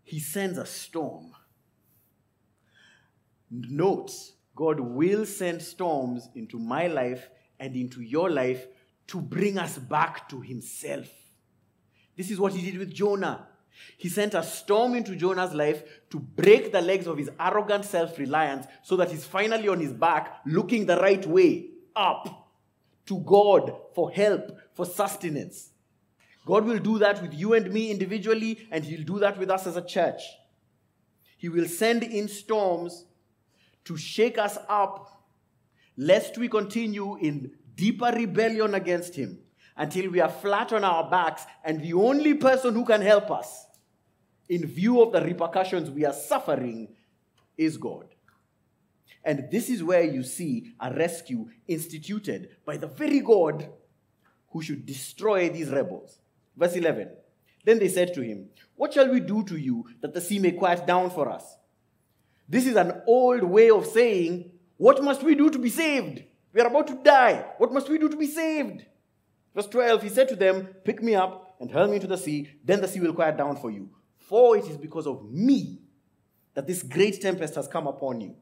He 0.03 0.19
sends 0.19 0.59
a 0.59 0.67
storm. 0.67 1.33
Note, 3.51 4.13
God 4.55 4.81
will 4.81 5.27
send 5.27 5.63
storms 5.63 6.29
into 6.35 6.59
my 6.59 6.87
life 6.87 7.29
and 7.59 7.77
into 7.77 8.01
your 8.01 8.31
life 8.31 8.67
to 9.09 9.21
bring 9.21 9.59
us 9.59 9.79
back 9.79 10.29
to 10.31 10.41
Himself. 10.41 11.09
This 12.17 12.31
is 12.31 12.39
what 12.39 12.53
He 12.53 12.71
did 12.71 12.79
with 12.79 12.93
Jonah. 12.93 13.49
He 13.97 14.09
sent 14.09 14.35
a 14.35 14.43
storm 14.43 14.95
into 14.95 15.17
Jonah's 15.17 15.53
life 15.53 15.83
to 16.11 16.21
break 16.21 16.73
the 16.73 16.81
legs 16.81 17.07
of 17.07 17.19
his 17.19 17.31
arrogant 17.41 17.85
self 17.85 18.19
reliance 18.19 18.67
so 18.83 18.97
that 18.97 19.11
he's 19.11 19.25
finally 19.25 19.69
on 19.69 19.81
his 19.81 19.93
back, 19.93 20.41
looking 20.47 20.87
the 20.87 21.01
right 21.01 21.27
way, 21.27 21.71
up 21.97 22.53
to 23.07 23.19
God 23.21 23.77
for 23.95 24.11
help, 24.11 24.57
for 24.75 24.87
sustenance. 24.87 25.71
God 26.47 26.65
will 26.65 26.79
do 26.79 26.99
that 26.99 27.23
with 27.23 27.35
you 27.35 27.55
and 27.55 27.73
me 27.73 27.91
individually, 27.91 28.67
and 28.71 28.85
He'll 28.85 29.05
do 29.05 29.19
that 29.21 29.39
with 29.39 29.51
us 29.51 29.67
as 29.67 29.77
a 29.77 29.83
church. 29.83 30.23
He 31.39 31.49
will 31.49 31.67
send 31.67 32.03
in 32.03 32.29
storms 32.29 33.07
to 33.85 33.97
shake 33.97 34.39
us 34.39 34.59
up, 34.69 35.25
lest 35.97 36.39
we 36.39 36.49
continue 36.49 37.17
in 37.17 37.53
deeper 37.75 38.13
rebellion 38.15 38.75
against 38.75 39.15
Him 39.15 39.39
until 39.77 40.11
we 40.11 40.21
are 40.21 40.29
flat 40.29 40.73
on 40.73 40.85
our 40.85 41.11
backs, 41.11 41.45
and 41.65 41.81
the 41.81 41.93
only 41.95 42.35
person 42.35 42.75
who 42.75 42.85
can 42.85 43.01
help 43.01 43.31
us 43.31 43.67
in 44.49 44.67
view 44.67 45.01
of 45.03 45.13
the 45.13 45.21
repercussions 45.21 45.91
we 45.91 46.05
are 46.05 46.13
suffering 46.13 46.89
is 47.57 47.77
God. 47.77 48.07
And 49.25 49.49
this 49.51 49.71
is 49.71 49.83
where 49.83 50.05
you 50.05 50.23
see 50.23 50.75
a 50.79 50.93
rescue 50.93 51.49
instituted 51.67 52.51
by 52.67 52.77
the 52.77 52.87
very 52.87 53.21
God 53.21 53.71
who 54.51 54.63
should 54.63 54.85
destroy 54.85 55.49
these 55.49 55.71
rebels. 55.71 56.19
Verse 56.57 56.75
11 56.75 57.09
Then 57.65 57.79
they 57.79 57.89
said 57.89 58.13
to 58.15 58.21
him, 58.21 58.51
What 58.77 58.93
shall 58.93 59.09
we 59.09 59.21
do 59.21 59.43
to 59.45 59.57
you 59.57 59.87
that 60.03 60.13
the 60.13 60.21
sea 60.21 60.39
may 60.39 60.53
quiet 60.53 60.87
down 60.87 61.11
for 61.11 61.31
us? 61.31 61.57
This 62.49 62.67
is 62.67 62.77
an 62.77 63.03
old 63.07 63.43
way 63.43 63.71
of 63.71 63.87
saying, 63.87 64.51
What 64.77 65.03
must 65.03 65.23
we 65.23 65.35
do 65.35 65.51
to 65.51 65.59
be 65.59 65.71
saved? 65.71 66.23
We 66.53 66.61
are 66.61 66.67
about 66.67 66.87
to 66.89 67.03
die. 67.03 67.45
What 67.59 67.73
must 67.73 67.89
we 67.89 67.99
do 67.99 68.09
to 68.09 68.17
be 68.17 68.27
saved? 68.27 68.85
Verse 69.55 69.67
12 69.67 70.03
He 70.03 70.09
said 70.09 70.29
to 70.29 70.37
them, 70.37 70.69
Pick 70.85 71.03
me 71.03 71.15
up 71.15 71.57
and 71.61 71.71
hurl 71.71 71.89
me 71.89 71.97
into 71.97 72.07
the 72.07 72.19
sea, 72.19 72.51
then 72.65 72.81
the 72.81 72.89
sea 72.89 73.01
will 73.01 73.13
quiet 73.13 73.37
down 73.37 73.57
for 73.57 73.71
you. 73.71 73.91
For 74.17 74.57
it 74.57 74.67
is 74.67 74.77
because 74.77 75.07
of 75.07 75.31
me 75.31 75.81
that 76.55 76.67
this 76.67 76.83
great 76.83 77.21
tempest 77.21 77.55
has 77.55 77.69
come 77.69 77.87
upon 77.87 78.21
you. 78.21 78.37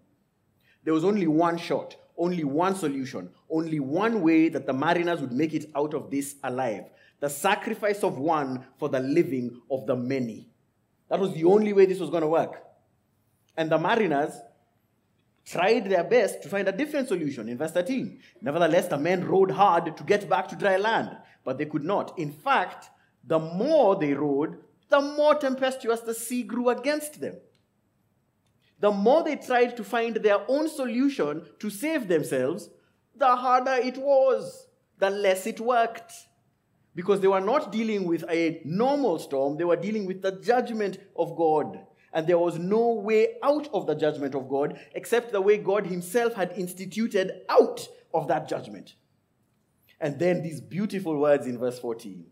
There 0.84 0.94
was 0.94 1.04
only 1.04 1.26
one 1.26 1.58
shot, 1.58 1.96
only 2.16 2.44
one 2.44 2.74
solution, 2.74 3.30
only 3.48 3.80
one 3.80 4.20
way 4.22 4.48
that 4.48 4.66
the 4.66 4.72
mariners 4.72 5.20
would 5.20 5.32
make 5.32 5.54
it 5.54 5.70
out 5.74 5.94
of 5.94 6.10
this 6.10 6.36
alive 6.42 6.84
the 7.22 7.30
sacrifice 7.30 8.02
of 8.02 8.18
one 8.18 8.66
for 8.78 8.88
the 8.88 8.98
living 8.98 9.62
of 9.70 9.86
the 9.86 9.94
many. 9.94 10.48
That 11.08 11.20
was 11.20 11.32
the 11.32 11.44
only 11.44 11.72
way 11.72 11.86
this 11.86 12.00
was 12.00 12.10
going 12.10 12.22
to 12.22 12.28
work. 12.28 12.60
And 13.56 13.70
the 13.70 13.78
mariners 13.78 14.32
tried 15.44 15.90
their 15.90 16.04
best 16.04 16.42
to 16.42 16.48
find 16.48 16.68
a 16.68 16.72
different 16.72 17.08
solution 17.08 17.48
in 17.48 17.58
verse 17.58 17.72
13. 17.72 18.20
Nevertheless, 18.40 18.88
the 18.88 18.98
men 18.98 19.24
rowed 19.24 19.50
hard 19.50 19.96
to 19.96 20.04
get 20.04 20.28
back 20.28 20.48
to 20.48 20.56
dry 20.56 20.76
land, 20.76 21.16
but 21.44 21.58
they 21.58 21.66
could 21.66 21.84
not. 21.84 22.18
In 22.18 22.32
fact, 22.32 22.90
the 23.24 23.38
more 23.38 23.96
they 23.96 24.14
rowed, 24.14 24.58
the 24.88 25.00
more 25.00 25.34
tempestuous 25.34 26.00
the 26.00 26.14
sea 26.14 26.42
grew 26.42 26.68
against 26.68 27.20
them 27.20 27.36
the 28.82 28.90
more 28.90 29.22
they 29.22 29.36
tried 29.36 29.76
to 29.76 29.84
find 29.84 30.16
their 30.16 30.40
own 30.48 30.68
solution 30.68 31.46
to 31.60 31.70
save 31.70 32.08
themselves, 32.08 32.68
the 33.14 33.36
harder 33.36 33.74
it 33.74 33.96
was, 33.96 34.66
the 34.98 35.08
less 35.08 35.46
it 35.46 35.60
worked. 35.60 36.12
Because 36.92 37.20
they 37.20 37.28
were 37.28 37.40
not 37.40 37.70
dealing 37.70 38.04
with 38.04 38.24
a 38.28 38.60
normal 38.64 39.20
storm, 39.20 39.56
they 39.56 39.62
were 39.62 39.76
dealing 39.76 40.04
with 40.04 40.20
the 40.20 40.32
judgment 40.32 40.98
of 41.16 41.36
God. 41.36 41.78
And 42.12 42.26
there 42.26 42.38
was 42.38 42.58
no 42.58 42.94
way 42.94 43.36
out 43.42 43.68
of 43.72 43.86
the 43.86 43.94
judgment 43.94 44.34
of 44.34 44.48
God 44.48 44.78
except 44.94 45.32
the 45.32 45.40
way 45.40 45.58
God 45.58 45.86
Himself 45.86 46.34
had 46.34 46.52
instituted 46.56 47.42
out 47.48 47.88
of 48.12 48.28
that 48.28 48.48
judgment. 48.48 48.94
And 50.00 50.18
then 50.18 50.42
these 50.42 50.60
beautiful 50.60 51.16
words 51.18 51.46
in 51.46 51.58
verse 51.58 51.78
14 51.78 52.26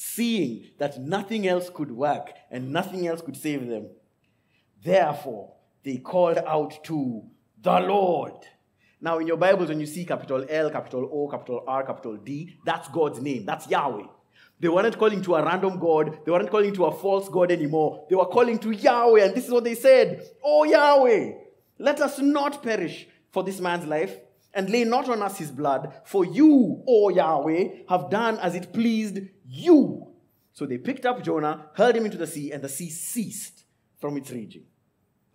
seeing 0.00 0.64
that 0.78 0.96
nothing 1.00 1.48
else 1.48 1.68
could 1.68 1.90
work 1.90 2.30
and 2.52 2.72
nothing 2.72 3.08
else 3.08 3.20
could 3.20 3.36
save 3.36 3.66
them, 3.66 3.88
Therefore, 4.80 5.54
they 5.82 5.96
called 5.96 6.38
out 6.38 6.84
to 6.84 7.24
the 7.60 7.80
Lord. 7.80 8.34
Now, 9.00 9.18
in 9.18 9.26
your 9.26 9.36
Bibles, 9.36 9.68
when 9.68 9.80
you 9.80 9.86
see 9.86 10.04
capital 10.04 10.44
L, 10.48 10.70
capital 10.70 11.08
O, 11.12 11.28
capital 11.28 11.64
R, 11.66 11.84
capital 11.84 12.16
D, 12.16 12.58
that's 12.64 12.88
God's 12.88 13.20
name. 13.20 13.44
That's 13.44 13.68
Yahweh. 13.68 14.06
They 14.60 14.68
weren't 14.68 14.98
calling 14.98 15.22
to 15.22 15.36
a 15.36 15.44
random 15.44 15.78
God. 15.78 16.18
They 16.24 16.32
weren't 16.32 16.50
calling 16.50 16.74
to 16.74 16.86
a 16.86 16.92
false 16.92 17.28
God 17.28 17.52
anymore. 17.52 18.06
They 18.08 18.16
were 18.16 18.26
calling 18.26 18.58
to 18.60 18.70
Yahweh. 18.70 19.24
And 19.24 19.34
this 19.34 19.46
is 19.46 19.52
what 19.52 19.64
they 19.64 19.74
said 19.74 20.26
Oh, 20.42 20.64
Yahweh, 20.64 21.32
let 21.78 22.00
us 22.00 22.18
not 22.18 22.62
perish 22.62 23.06
for 23.30 23.44
this 23.44 23.60
man's 23.60 23.86
life, 23.86 24.16
and 24.54 24.70
lay 24.70 24.84
not 24.84 25.08
on 25.08 25.22
us 25.22 25.38
his 25.38 25.50
blood. 25.50 25.92
For 26.04 26.24
you, 26.24 26.82
O 26.88 27.10
Yahweh, 27.10 27.84
have 27.88 28.10
done 28.10 28.38
as 28.38 28.54
it 28.54 28.72
pleased 28.72 29.20
you. 29.46 30.08
So 30.52 30.66
they 30.66 30.78
picked 30.78 31.06
up 31.06 31.22
Jonah, 31.22 31.66
hurled 31.74 31.94
him 31.94 32.06
into 32.06 32.18
the 32.18 32.26
sea, 32.26 32.50
and 32.50 32.62
the 32.62 32.68
sea 32.68 32.90
ceased 32.90 33.62
from 34.00 34.16
its 34.16 34.32
raging. 34.32 34.64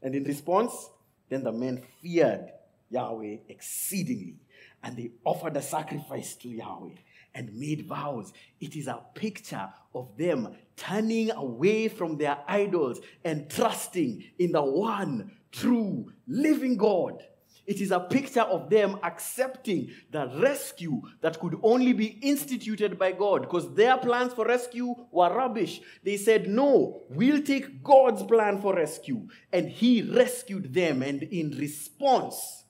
And 0.02 0.16
in 0.16 0.26
response, 0.26 0.90
then 1.30 1.44
the 1.44 1.54
men 1.54 1.82
feared 2.02 2.52
Yahweh 2.90 3.38
exceedingly, 3.48 4.36
and 4.84 4.98
they 4.98 5.12
offered 5.24 5.56
a 5.56 5.62
sacrifice 5.62 6.36
to 6.36 6.50
Yahweh 6.50 6.96
and 7.36 7.54
made 7.54 7.88
vows. 7.88 8.34
It 8.60 8.76
is 8.76 8.88
a 8.88 9.02
picture 9.14 9.70
of 9.94 10.16
them 10.18 10.56
turning 10.76 11.32
away 11.32 11.88
from 11.88 12.18
their 12.18 12.38
idols 12.48 13.00
and 13.24 13.50
trusting 13.50 14.24
in 14.40 14.52
the 14.52 14.64
one 14.64 15.32
true 15.52 16.12
living 16.28 16.78
God. 16.78 17.24
It 17.66 17.80
is 17.80 17.92
a 17.92 18.00
picture 18.02 18.42
of 18.42 18.70
them 18.70 19.00
accepting 19.04 19.92
the 20.12 20.30
rescue 20.42 21.02
that 21.22 21.40
could 21.40 21.58
only 21.64 21.94
be 21.94 22.18
instituted 22.22 23.00
by 23.00 23.14
God 23.14 23.44
because 23.44 23.74
their 23.74 23.98
plans 23.98 24.34
for 24.34 24.46
rescue 24.46 24.94
were 25.12 25.34
rubbish. 25.34 25.80
They 26.04 26.18
said, 26.18 26.50
No, 26.50 27.04
we'll 27.10 27.42
take 27.42 27.82
God's 27.82 28.24
plan 28.24 28.60
for 28.60 28.76
rescue. 28.76 29.30
And 29.54 29.70
He 29.70 30.02
rescued 30.02 30.74
them. 30.74 31.02
And 31.04 31.24
in 31.24 31.52
response, 31.52 32.66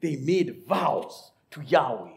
they 0.00 0.16
made 0.16 0.64
vows 0.66 1.32
to 1.50 1.62
Yahweh, 1.62 2.13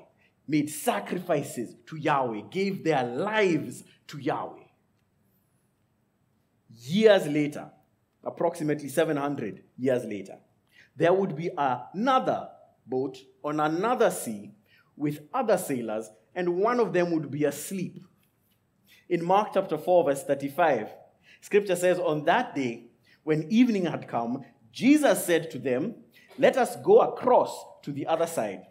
made 0.47 0.69
sacrifices 0.69 1.75
to 1.87 1.97
Yahweh, 1.97 2.41
gave 2.49 2.83
their 2.83 3.03
lives 3.03 3.83
to 4.07 4.17
Yahweh. 4.17 4.63
Years 6.69 7.27
later, 7.27 7.71
approximately 8.23 8.89
700 8.89 9.63
years 9.77 10.05
later, 10.05 10.37
there 10.95 11.13
would 11.13 11.35
be 11.35 11.49
another 11.57 12.49
boat 12.85 13.17
on 13.43 13.59
another 13.59 14.09
sea 14.09 14.53
with 14.95 15.21
other 15.33 15.57
sailors, 15.57 16.09
and 16.33 16.57
one 16.57 16.79
of 16.79 16.93
them 16.93 17.11
would 17.11 17.29
be 17.29 17.43
asleep. 17.45 18.03
In 19.09 19.23
Mark 19.23 19.49
chapter 19.53 19.77
4, 19.77 20.05
verse 20.05 20.23
35, 20.23 20.89
scripture 21.41 21.75
says, 21.75 21.99
On 21.99 22.25
that 22.25 22.55
day, 22.55 22.87
when 23.23 23.49
evening 23.51 23.85
had 23.85 24.07
come, 24.07 24.43
Jesus 24.71 25.25
said 25.25 25.51
to 25.51 25.59
them, 25.59 25.95
Let 26.37 26.57
us 26.57 26.75
go 26.77 26.99
across 27.01 27.65
to 27.83 27.91
the 27.91 28.07
other 28.07 28.27
side. 28.27 28.63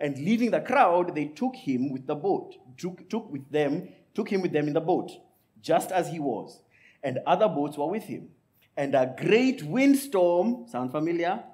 And 0.00 0.16
leaving 0.16 0.50
the 0.50 0.60
crowd, 0.60 1.14
they 1.14 1.26
took 1.26 1.54
him 1.54 1.92
with 1.92 2.06
the 2.06 2.14
boat, 2.14 2.54
took, 2.78 3.08
took 3.10 3.30
with 3.30 3.50
them, 3.50 3.88
took 4.14 4.30
him 4.30 4.40
with 4.40 4.52
them 4.52 4.66
in 4.66 4.72
the 4.72 4.80
boat, 4.80 5.10
just 5.60 5.92
as 5.92 6.08
he 6.08 6.18
was. 6.18 6.62
And 7.02 7.18
other 7.26 7.48
boats 7.48 7.76
were 7.76 7.88
with 7.88 8.04
him. 8.04 8.30
And 8.76 8.94
a 8.94 9.14
great 9.16 9.62
windstorm, 9.62 10.66
sound 10.68 10.90
familiar? 10.90 11.44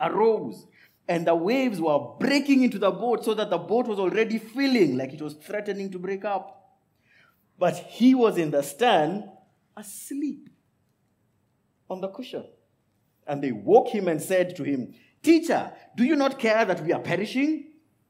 arose, 0.00 0.66
and 1.08 1.26
the 1.26 1.34
waves 1.34 1.80
were 1.80 1.98
breaking 2.18 2.62
into 2.62 2.78
the 2.78 2.90
boat 2.90 3.24
so 3.24 3.34
that 3.34 3.50
the 3.50 3.58
boat 3.58 3.86
was 3.86 3.98
already 3.98 4.38
filling, 4.38 4.96
like 4.96 5.12
it 5.12 5.20
was 5.20 5.34
threatening 5.34 5.90
to 5.90 5.98
break 5.98 6.24
up. 6.24 6.78
But 7.58 7.76
he 7.76 8.14
was 8.14 8.38
in 8.38 8.50
the 8.50 8.62
stern, 8.62 9.30
asleep 9.76 10.48
on 11.88 12.00
the 12.00 12.08
cushion. 12.08 12.44
And 13.26 13.42
they 13.42 13.52
woke 13.52 13.88
him 13.88 14.08
and 14.08 14.20
said 14.20 14.56
to 14.56 14.64
him, 14.64 14.94
Teacher, 15.22 15.72
do 15.96 16.04
you 16.04 16.16
not 16.16 16.38
care 16.38 16.64
that 16.64 16.82
we 16.82 16.92
are 16.92 17.00
perishing? 17.00 17.70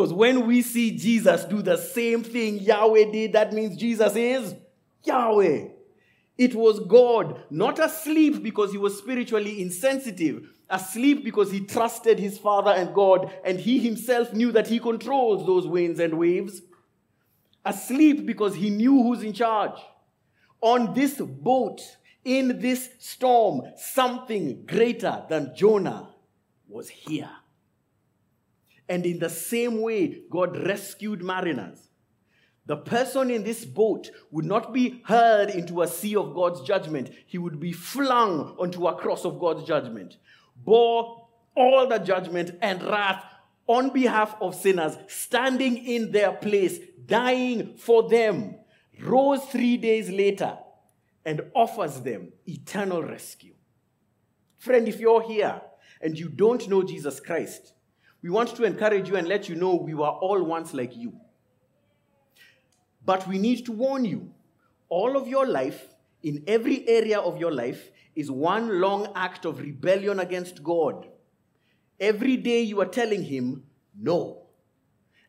Because 0.00 0.14
when 0.14 0.46
we 0.46 0.62
see 0.62 0.96
Jesus 0.96 1.44
do 1.44 1.60
the 1.60 1.76
same 1.76 2.24
thing 2.24 2.58
Yahweh 2.58 3.12
did, 3.12 3.34
that 3.34 3.52
means 3.52 3.76
Jesus 3.76 4.16
is 4.16 4.54
Yahweh. 5.04 5.66
It 6.38 6.54
was 6.54 6.80
God, 6.80 7.42
not 7.50 7.78
asleep 7.78 8.42
because 8.42 8.72
he 8.72 8.78
was 8.78 8.96
spiritually 8.96 9.60
insensitive, 9.60 10.48
asleep 10.70 11.22
because 11.22 11.52
he 11.52 11.66
trusted 11.66 12.18
his 12.18 12.38
Father 12.38 12.70
and 12.70 12.94
God, 12.94 13.30
and 13.44 13.60
he 13.60 13.78
himself 13.78 14.32
knew 14.32 14.50
that 14.52 14.68
he 14.68 14.78
controls 14.78 15.44
those 15.44 15.66
winds 15.66 16.00
and 16.00 16.14
waves. 16.14 16.62
Asleep 17.62 18.24
because 18.24 18.54
he 18.54 18.70
knew 18.70 19.02
who's 19.02 19.22
in 19.22 19.34
charge. 19.34 19.78
On 20.62 20.94
this 20.94 21.20
boat, 21.20 21.82
in 22.24 22.58
this 22.58 22.88
storm, 22.98 23.64
something 23.76 24.64
greater 24.64 25.24
than 25.28 25.52
Jonah 25.54 26.14
was 26.70 26.88
here. 26.88 27.28
And 28.90 29.06
in 29.06 29.20
the 29.20 29.30
same 29.30 29.80
way, 29.80 30.20
God 30.28 30.66
rescued 30.66 31.22
mariners. 31.22 31.88
The 32.66 32.76
person 32.76 33.30
in 33.30 33.42
this 33.42 33.64
boat 33.64 34.10
would 34.30 34.44
not 34.44 34.74
be 34.74 35.02
hurled 35.06 35.48
into 35.50 35.80
a 35.80 35.88
sea 35.88 36.14
of 36.16 36.34
God's 36.34 36.60
judgment. 36.60 37.10
He 37.26 37.38
would 37.38 37.58
be 37.58 37.72
flung 37.72 38.54
onto 38.58 38.86
a 38.86 38.94
cross 38.94 39.24
of 39.24 39.40
God's 39.40 39.64
judgment 39.64 40.16
bore 40.64 41.28
all 41.56 41.88
the 41.88 41.98
judgment 41.98 42.52
and 42.62 42.82
wrath 42.82 43.24
on 43.66 43.90
behalf 43.90 44.34
of 44.40 44.54
sinners, 44.54 44.96
standing 45.06 45.76
in 45.76 46.10
their 46.10 46.32
place, 46.32 46.78
dying 47.06 47.76
for 47.76 48.08
them, 48.08 48.56
rose 49.00 49.44
three 49.44 49.76
days 49.76 50.10
later 50.10 50.58
and 51.24 51.42
offers 51.54 52.00
them 52.00 52.32
eternal 52.46 53.02
rescue. 53.02 53.54
Friend, 54.58 54.88
if 54.88 54.98
you're 54.98 55.22
here 55.22 55.60
and 56.00 56.18
you 56.18 56.28
don't 56.28 56.68
know 56.68 56.82
Jesus 56.82 57.20
Christ, 57.20 57.72
We 58.22 58.30
want 58.30 58.54
to 58.56 58.64
encourage 58.64 59.08
you 59.08 59.16
and 59.16 59.26
let 59.26 59.48
you 59.48 59.54
know 59.54 59.74
we 59.74 59.94
were 59.94 60.06
all 60.06 60.42
once 60.42 60.74
like 60.74 60.96
you. 60.96 61.14
But 63.04 63.26
we 63.26 63.38
need 63.38 63.64
to 63.66 63.72
warn 63.72 64.04
you 64.04 64.32
all 64.88 65.16
of 65.16 65.26
your 65.28 65.46
life, 65.46 65.94
in 66.22 66.44
every 66.46 66.86
area 66.86 67.18
of 67.18 67.38
your 67.38 67.52
life, 67.52 67.90
is 68.14 68.30
one 68.30 68.80
long 68.80 69.12
act 69.14 69.44
of 69.46 69.60
rebellion 69.60 70.20
against 70.20 70.62
God. 70.62 71.06
Every 71.98 72.36
day 72.36 72.60
you 72.62 72.80
are 72.80 72.86
telling 72.86 73.22
Him, 73.22 73.64
no. 73.98 74.48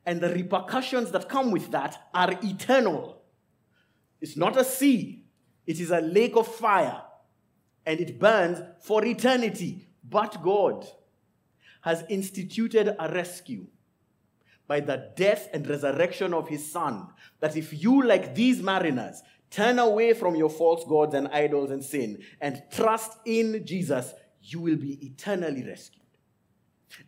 And 0.05 0.19
the 0.19 0.33
repercussions 0.33 1.11
that 1.11 1.29
come 1.29 1.51
with 1.51 1.71
that 1.71 2.09
are 2.13 2.31
eternal. 2.43 3.21
It's 4.19 4.35
not 4.35 4.57
a 4.57 4.65
sea, 4.65 5.25
it 5.65 5.79
is 5.79 5.91
a 5.91 6.01
lake 6.01 6.35
of 6.35 6.47
fire, 6.47 7.01
and 7.85 8.01
it 8.01 8.19
burns 8.19 8.61
for 8.81 9.05
eternity. 9.05 9.87
But 10.03 10.41
God 10.41 10.87
has 11.81 12.03
instituted 12.09 12.95
a 12.99 13.11
rescue 13.11 13.67
by 14.67 14.79
the 14.79 15.11
death 15.15 15.49
and 15.53 15.67
resurrection 15.67 16.33
of 16.33 16.47
his 16.47 16.71
son. 16.71 17.07
That 17.39 17.57
if 17.57 17.83
you, 17.83 18.03
like 18.03 18.35
these 18.35 18.61
mariners, 18.61 19.21
turn 19.49 19.79
away 19.79 20.13
from 20.13 20.35
your 20.35 20.49
false 20.49 20.85
gods 20.87 21.13
and 21.13 21.27
idols 21.27 21.71
and 21.71 21.83
sin 21.83 22.23
and 22.39 22.61
trust 22.71 23.17
in 23.25 23.65
Jesus, 23.65 24.13
you 24.41 24.61
will 24.61 24.77
be 24.77 25.05
eternally 25.05 25.63
rescued. 25.63 26.05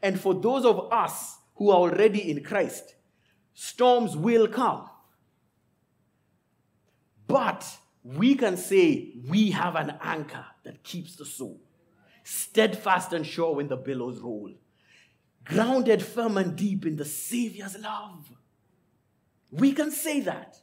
And 0.01 0.19
for 0.19 0.33
those 0.33 0.65
of 0.65 0.91
us 0.91 1.37
who 1.55 1.69
are 1.69 1.77
already 1.77 2.29
in 2.29 2.43
Christ, 2.43 2.95
storms 3.53 4.17
will 4.17 4.47
come. 4.47 4.89
But 7.27 7.65
we 8.03 8.35
can 8.35 8.57
say 8.57 9.13
we 9.29 9.51
have 9.51 9.75
an 9.75 9.93
anchor 10.01 10.45
that 10.63 10.83
keeps 10.83 11.15
the 11.15 11.25
soul, 11.25 11.61
steadfast 12.23 13.13
and 13.13 13.25
sure 13.25 13.55
when 13.55 13.67
the 13.67 13.77
billows 13.77 14.19
roll, 14.19 14.51
grounded 15.45 16.03
firm 16.03 16.37
and 16.37 16.55
deep 16.55 16.85
in 16.85 16.95
the 16.95 17.05
Savior's 17.05 17.77
love. 17.79 18.31
We 19.51 19.73
can 19.73 19.91
say 19.91 20.19
that, 20.21 20.57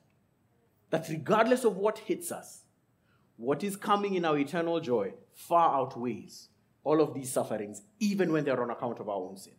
that 0.90 1.08
regardless 1.08 1.64
of 1.64 1.76
what 1.76 1.98
hits 1.98 2.32
us, 2.32 2.64
what 3.36 3.62
is 3.64 3.76
coming 3.76 4.14
in 4.14 4.24
our 4.24 4.38
eternal 4.38 4.80
joy 4.80 5.14
far 5.32 5.74
outweighs 5.74 6.48
all 6.84 7.00
of 7.00 7.14
these 7.14 7.32
sufferings, 7.32 7.82
even 7.98 8.32
when 8.32 8.44
they're 8.44 8.62
on 8.62 8.70
account 8.70 9.00
of 9.00 9.08
our 9.08 9.16
own 9.16 9.36
sin. 9.36 9.54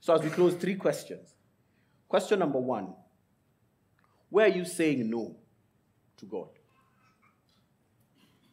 So, 0.00 0.14
as 0.14 0.22
we 0.22 0.30
close, 0.30 0.54
three 0.54 0.76
questions. 0.76 1.34
Question 2.08 2.38
number 2.38 2.58
one 2.58 2.94
Where 4.30 4.46
are 4.46 4.54
you 4.54 4.64
saying 4.64 5.08
no 5.08 5.36
to 6.18 6.26
God? 6.26 6.48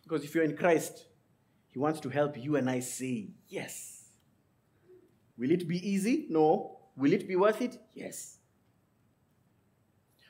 Because 0.03 0.23
if 0.23 0.35
you're 0.35 0.43
in 0.43 0.57
Christ, 0.57 1.05
He 1.69 1.79
wants 1.79 1.99
to 2.01 2.09
help 2.09 2.37
you 2.37 2.55
and 2.55 2.69
I 2.69 2.79
say 2.79 3.29
yes. 3.47 3.92
Will 5.37 5.51
it 5.51 5.67
be 5.67 5.77
easy? 5.87 6.27
No. 6.29 6.79
Will 6.95 7.13
it 7.13 7.27
be 7.27 7.35
worth 7.35 7.61
it? 7.61 7.77
Yes. 7.93 8.37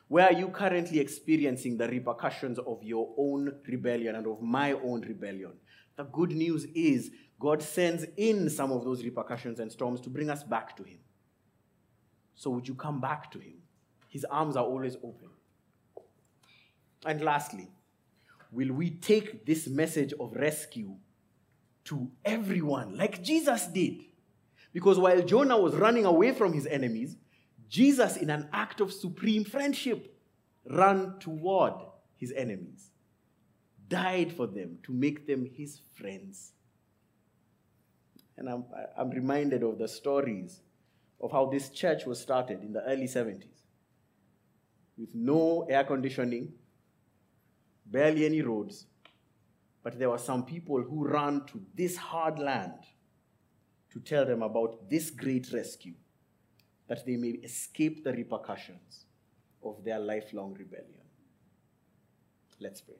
Where 0.08 0.26
are 0.26 0.34
you 0.34 0.50
currently 0.50 1.00
experiencing 1.00 1.78
the 1.78 1.88
repercussions 1.88 2.60
of 2.60 2.84
your 2.84 3.14
own 3.18 3.52
rebellion 3.68 4.16
and 4.16 4.28
of 4.28 4.42
my 4.42 4.74
own 4.74 5.02
rebellion? 5.02 5.54
The 5.96 6.04
good 6.04 6.32
news 6.32 6.66
is 6.76 7.12
God 7.40 7.62
sends 7.62 8.06
in 8.18 8.50
some 8.50 8.72
of 8.72 8.84
those 8.84 9.04
repercussions 9.04 9.60
and 9.60 9.72
storms 9.72 10.02
to 10.02 10.10
bring 10.10 10.30
us 10.30 10.44
back 10.44 10.78
to 10.78 10.84
Him. 10.84 11.00
So, 12.36 12.50
would 12.52 12.68
you 12.68 12.76
come 12.76 13.02
back 13.02 13.32
to 13.32 13.40
Him? 13.40 13.56
His 14.10 14.26
arms 14.26 14.56
are 14.56 14.64
always 14.64 14.96
open. 14.98 15.30
And 17.06 17.22
lastly, 17.22 17.70
will 18.52 18.72
we 18.72 18.92
take 18.92 19.46
this 19.46 19.68
message 19.68 20.14
of 20.20 20.34
rescue 20.34 20.96
to 21.86 22.10
everyone 22.24 22.96
like 22.96 23.24
Jesus 23.24 23.68
did? 23.68 24.04
Because 24.74 25.00
while 25.00 25.22
Jonah 25.22 25.58
was 25.58 25.76
running 25.76 26.06
away 26.06 26.34
from 26.34 26.52
his 26.52 26.66
enemies, 26.66 27.16
Jesus, 27.70 28.18
in 28.18 28.30
an 28.30 28.50
act 28.52 28.82
of 28.82 28.92
supreme 28.92 29.46
friendship, 29.46 30.20
ran 30.66 31.20
toward 31.20 31.74
his 32.18 32.32
enemies, 32.36 32.90
died 33.88 34.34
for 34.34 34.48
them 34.48 34.80
to 34.84 34.92
make 34.92 35.28
them 35.28 35.46
his 35.46 35.80
friends. 35.94 36.54
And 38.38 38.50
I'm, 38.50 38.66
I'm 38.98 39.12
reminded 39.12 39.64
of 39.64 39.78
the 39.78 39.88
stories 39.88 40.62
of 41.22 41.32
how 41.32 41.46
this 41.46 41.70
church 41.70 42.06
was 42.06 42.20
started 42.20 42.62
in 42.62 42.74
the 42.74 42.84
early 42.84 43.06
70s 43.06 43.64
with 44.98 45.14
no 45.14 45.66
air 45.70 45.84
conditioning, 45.84 46.54
barely 47.86 48.26
any 48.26 48.42
roads, 48.42 48.86
but 49.84 49.98
there 50.00 50.10
were 50.10 50.18
some 50.18 50.46
people 50.46 50.82
who 50.82 51.08
ran 51.08 51.46
to 51.48 51.62
this 51.76 51.98
hard 51.98 52.40
land 52.40 52.74
to 53.94 54.00
tell 54.00 54.26
them 54.26 54.42
about 54.42 54.90
this 54.90 55.12
great 55.12 55.54
rescue, 55.54 55.94
that 56.88 57.06
they 57.06 57.16
may 57.16 57.30
escape 57.30 58.04
the 58.04 58.12
repercussions 58.12 59.06
of 59.64 59.84
their 59.84 60.00
lifelong 60.00 60.54
rebellion. 60.54 61.02
Let's 62.60 62.82
pray. 62.82 62.96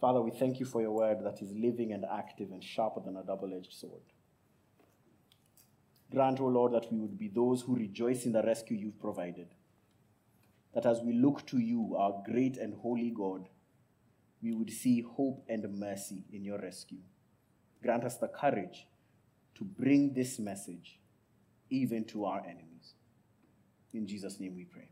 Father, 0.00 0.22
we 0.22 0.30
thank 0.30 0.60
you 0.60 0.66
for 0.66 0.80
your 0.80 0.92
word 0.92 1.18
that 1.24 1.42
is 1.42 1.52
living 1.52 1.92
and 1.92 2.04
active 2.04 2.52
and 2.52 2.62
sharper 2.62 3.00
than 3.00 3.16
a 3.16 3.24
double 3.24 3.52
edged 3.52 3.72
sword. 3.72 4.02
Grant, 6.12 6.40
O 6.40 6.46
Lord, 6.46 6.72
that 6.72 6.92
we 6.92 6.98
would 6.98 7.18
be 7.18 7.28
those 7.28 7.62
who 7.62 7.74
rejoice 7.74 8.24
in 8.24 8.32
the 8.32 8.42
rescue 8.42 8.76
you've 8.76 9.00
provided. 9.00 9.48
That 10.74 10.86
as 10.86 11.00
we 11.00 11.14
look 11.14 11.44
to 11.46 11.58
you, 11.58 11.96
our 11.98 12.22
great 12.24 12.56
and 12.56 12.74
holy 12.74 13.10
God, 13.10 13.48
we 14.40 14.52
would 14.52 14.70
see 14.70 15.00
hope 15.00 15.44
and 15.48 15.76
mercy 15.76 16.24
in 16.30 16.44
your 16.44 16.60
rescue. 16.60 16.98
Grant 17.82 18.04
us 18.04 18.16
the 18.16 18.28
courage 18.28 18.86
to 19.54 19.64
bring 19.64 20.12
this 20.12 20.38
message 20.38 20.98
even 21.70 22.04
to 22.04 22.24
our 22.24 22.40
enemies. 22.40 22.94
In 23.92 24.06
Jesus' 24.06 24.38
name 24.38 24.54
we 24.54 24.64
pray. 24.64 24.90